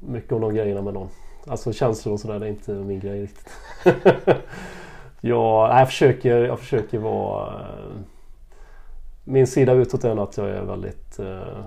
[0.00, 1.08] mycket om de grejerna med någon.
[1.46, 3.48] Alltså känslor och sådär, det är inte min grej riktigt.
[5.20, 7.48] jag, jag, försöker, jag försöker vara...
[7.54, 8.00] eh,
[9.24, 11.58] Min sida utåt är att jag är väldigt eh,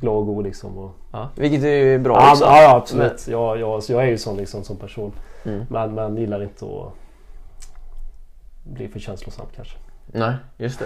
[0.00, 0.78] glad och god liksom.
[0.78, 2.44] Och, Ja, vilket är ju bra ja, också.
[2.44, 3.28] ja, absolut.
[3.28, 5.12] Jag, jag, jag är ju sån liksom som person.
[5.44, 5.64] Mm.
[5.70, 6.92] Men, men gillar inte att
[8.64, 9.76] bli för känslosam kanske.
[10.06, 10.82] Nej, just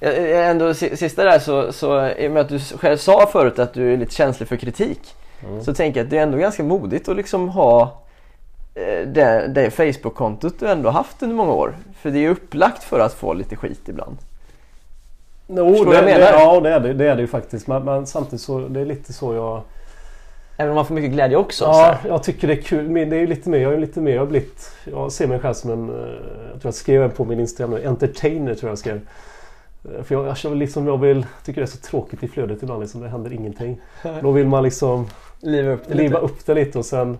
[0.00, 0.36] det.
[0.44, 3.74] Ändå, si- sista där så, så i och med att du själv sa förut att
[3.74, 5.14] du är lite känslig för kritik.
[5.62, 7.82] Så tänker jag att det är ändå ganska modigt att liksom ha
[8.74, 11.76] eh, det, det Facebook-kontot du ändå haft under många år.
[12.00, 14.16] För det är ju upplagt för att få lite skit ibland.
[15.48, 16.32] Jo, Förstår det, jag det, menar?
[16.32, 17.66] ja det är det, det är det ju faktiskt.
[17.66, 19.62] Men, men samtidigt så det är lite så jag...
[20.58, 21.64] Även om man får mycket glädje också.
[21.64, 22.88] så Ja, jag tycker det är kul.
[22.90, 24.70] Men det är lite mer, jag är lite mer, jag har blivit...
[24.84, 25.88] Jag ser mig själv som en...
[25.90, 25.96] eh,
[26.52, 27.86] Jag tror jag skrev på min Instagram nu.
[27.86, 29.00] Entertainer tror jag skrev.
[29.84, 31.26] Eh, För jag, jag liksom, jag vill...
[31.44, 33.00] Tycker det är så tråkigt i flödet ibland liksom.
[33.00, 33.80] Det händer ingenting.
[34.22, 35.06] Då vill man liksom
[35.40, 36.02] Liva upp det lite.
[36.02, 37.18] liva upp det lite och sen...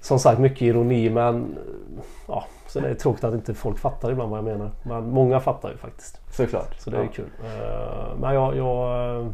[0.00, 1.58] Som sagt mycket ironi men...
[2.28, 4.70] Ja, så det är tråkigt att inte folk fattar ibland vad jag menar.
[4.82, 6.20] Men många fattar ju faktiskt.
[6.30, 6.74] Såklart.
[6.80, 7.08] Så det är ja.
[7.14, 7.30] kul.
[7.44, 8.56] Eh, Men jag...
[8.56, 9.32] jag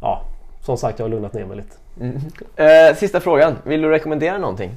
[0.00, 0.24] ja,
[0.60, 1.76] som sagt jag har lugnat ner mig lite.
[2.00, 2.16] Mm.
[2.56, 3.56] Eh, sista frågan.
[3.64, 4.70] Vill du rekommendera någonting?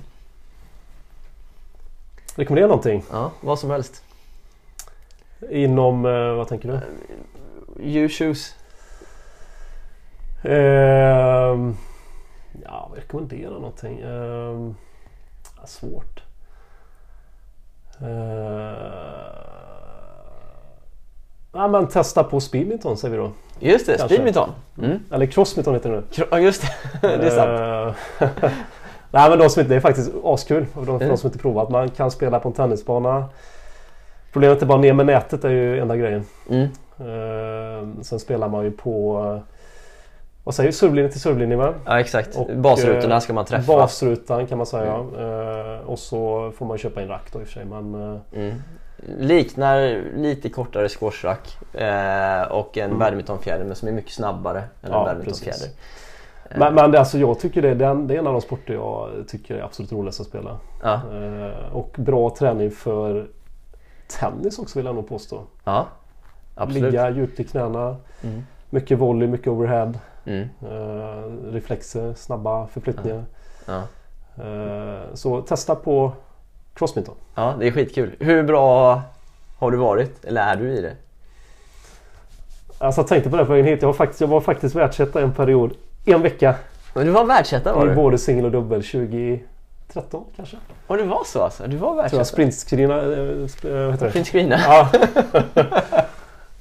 [2.36, 3.04] Rekommendera någonting?
[3.12, 4.04] Ja, vad som helst.
[5.50, 6.80] Inom, eh, vad tänker du?
[7.84, 8.54] You choose.
[10.46, 11.76] Ehm,
[12.64, 14.00] ja, rekommendera någonting?
[14.00, 14.76] Ehm,
[15.62, 16.24] ja, svårt.
[18.00, 18.76] Ehm,
[21.54, 23.32] ja, men testa på speedminton säger vi då.
[23.60, 24.08] Just det, Kanske.
[24.16, 24.50] speedminton.
[24.78, 25.00] Mm.
[25.12, 26.26] Eller crossminton heter det nu.
[26.32, 26.68] Ja, just det.
[27.18, 27.96] det är sant.
[28.20, 28.50] Ehm,
[29.12, 31.10] Nej men de som inte, det är faktiskt askul för de, för Mm.
[31.10, 31.70] de som inte provat.
[31.70, 33.30] Man kan spela på en tennisbana.
[34.34, 36.26] Problemet är bara ner med nätet är ju enda grejen.
[36.50, 36.68] Mm.
[37.00, 39.55] Ehm, sen spelar man ju på eh,
[40.46, 40.74] vad säger du?
[40.74, 41.74] Servlinje till servlinje va?
[41.86, 42.36] Ja, exakt.
[42.36, 43.76] Och, Basrutorna eh, ska man träffa.
[43.78, 44.94] Basrutan kan man säga.
[44.94, 47.66] Eh, och så får man köpa en rack då i och för sig.
[47.66, 48.56] Men, eh, Mm.
[49.20, 51.58] Liknar lite kortare squashrack
[52.50, 55.68] och en badmintonfjäder men som är mycket snabbare än Ja, en badmintonfjäder.
[56.58, 59.56] men, men det, alltså, jag tycker det, det är en av de sporter jag tycker
[59.56, 60.58] är absolut roligast att spela.
[60.84, 61.02] Ja,
[61.72, 63.28] och bra träning för
[64.20, 65.42] tennis också vill jag nog påstå.
[65.64, 65.88] ja.
[66.56, 66.84] absolut.
[66.84, 67.96] Ligga djupt i knäna.
[68.24, 68.44] Mm.
[68.70, 69.94] Mycket volley, mycket overhead.
[70.26, 70.50] Mm.
[70.62, 73.24] Eh, reflexer, snabba förflyttningar.
[73.66, 73.82] Ja.
[74.44, 76.12] Eh, så testa på
[76.74, 77.16] crossminton.
[77.36, 78.16] ja, det är skitkul.
[78.20, 79.02] Hur bra
[79.58, 80.26] har du varit?
[80.26, 80.94] Eller är du i det?
[82.78, 83.82] Alltså jag tänkte på det på vägen hit.
[83.82, 85.74] Jag var faktiskt, jag var faktiskt världsetta en period.
[86.06, 86.56] En vecka.
[86.94, 87.96] Men du var världsetta var I du?
[87.96, 90.58] både singel och dubbel 2013 kanske.
[90.88, 91.68] Och det var så alltså?
[91.68, 92.26] Du var världsetta?
[92.26, 93.02] sprintscreena...
[93.02, 94.12] Äh, vad heter det?
[94.12, 94.56] Print screena?
[94.60, 94.90] Ja.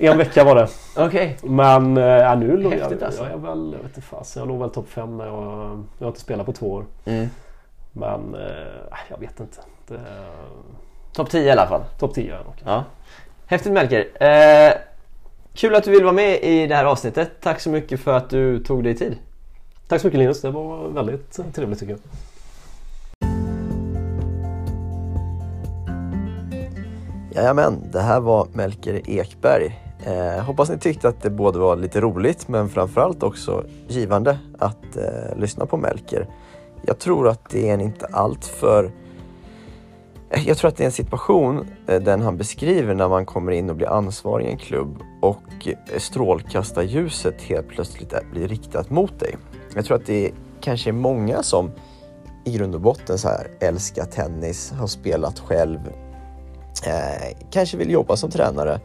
[0.07, 0.69] en vecka var det.
[0.97, 1.37] Okej.
[1.43, 3.23] Men äh, ja, nu låg jag, Häftigt, alltså.
[3.23, 6.09] jag, är väl, jag vet inte jag låg väl topp 5 när jag, jag har
[6.09, 6.85] inte spelat på två år.
[7.05, 7.29] Mm.
[7.93, 9.59] Men äh, jag vet inte.
[9.89, 10.01] Det,
[11.15, 11.81] Topp 10 i alla fall.
[11.99, 12.45] topp 10 är jag.
[12.65, 12.85] Ja.
[13.47, 14.07] Häftigt Melker.
[14.23, 14.73] Eh,
[15.55, 17.31] kul att du vill vara med i det här avsnittet.
[17.41, 19.17] Tack så mycket för att du tog dig tid.
[19.89, 22.01] Tack så mycket Linus, det var väldigt trevligt tycker jag.
[27.35, 29.84] Jajamän, det här var Melker Ekberg.
[30.07, 34.97] Eh, hoppas ni tyckte att det både var lite roligt men framförallt också givande att
[34.97, 36.29] eh, lyssna på Melker.
[36.83, 38.93] Jag tror att det är en inte allt för
[40.31, 43.53] eh, jag tror att det är en situation, eh, den han beskriver när man kommer
[43.53, 49.21] in och blir ansvarig i en klubb och eh, strålkastarljuset helt plötsligt blir riktat mot
[49.21, 49.37] dig.
[49.75, 51.71] Jag tror att det kanske är många som
[52.45, 55.79] i grund och botten så här, älskar tennis, har spelat själv,
[56.87, 58.81] eh, kanske vill jobba som tränare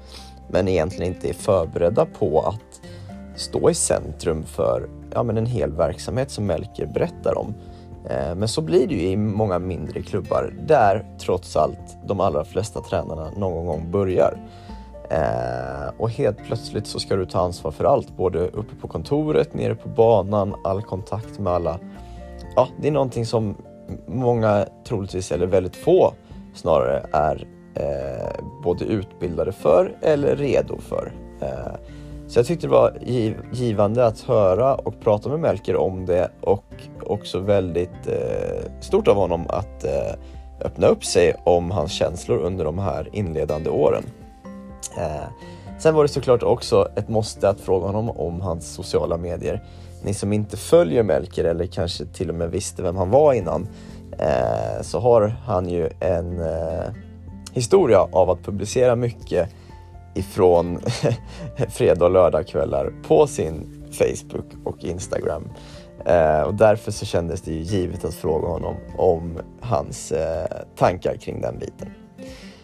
[0.50, 2.82] men egentligen inte är förberedda på att
[3.36, 7.54] stå i centrum för ja, men en hel verksamhet som Melker berättar om.
[8.10, 12.45] Eh, men så blir det ju i många mindre klubbar där trots allt de allra
[12.45, 14.38] flesta tränarna någon gång börjar.
[15.10, 19.54] Eh, och helt plötsligt så ska du ta ansvar för allt, både uppe på kontoret,
[19.54, 21.80] nere på banan, all kontakt med alla.
[22.56, 23.56] Ja, det är någonting som
[24.08, 26.14] många troligtvis, eller väldigt få
[26.54, 31.11] snarare, är eh, både utbildade för eller redo för.
[31.41, 31.76] Eh,
[32.28, 36.32] så jag tyckte det var giv givande att höra och prata med Melker om det
[36.41, 36.65] och
[37.03, 40.13] också väldigt eh, stort av honom att eh,
[40.61, 44.03] öppna upp sig om hans känslor under de här inledande åren.
[44.97, 45.30] Eh,
[45.80, 49.63] sen var det såklart också ett måste att fråga honom om hans sociala medier.
[50.03, 53.67] Ni som inte följer Melker eller kanske till och med visste vem han var innan
[54.20, 56.39] eh, så har han ju en
[57.54, 59.50] historia av att publicera mycket
[60.16, 60.80] ifrån
[61.70, 65.50] fredag och lördagkvällar på sin Facebook och Instagram.
[66.06, 70.45] Eh, och därför så kändes det ju givet att fråga honom om hans eh,
[70.76, 71.88] tankar kring den biten.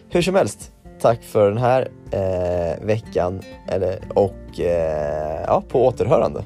[0.08, 6.44] Hur som helst, tack för den här eh, veckan eller, och eh, ja, på återhörande.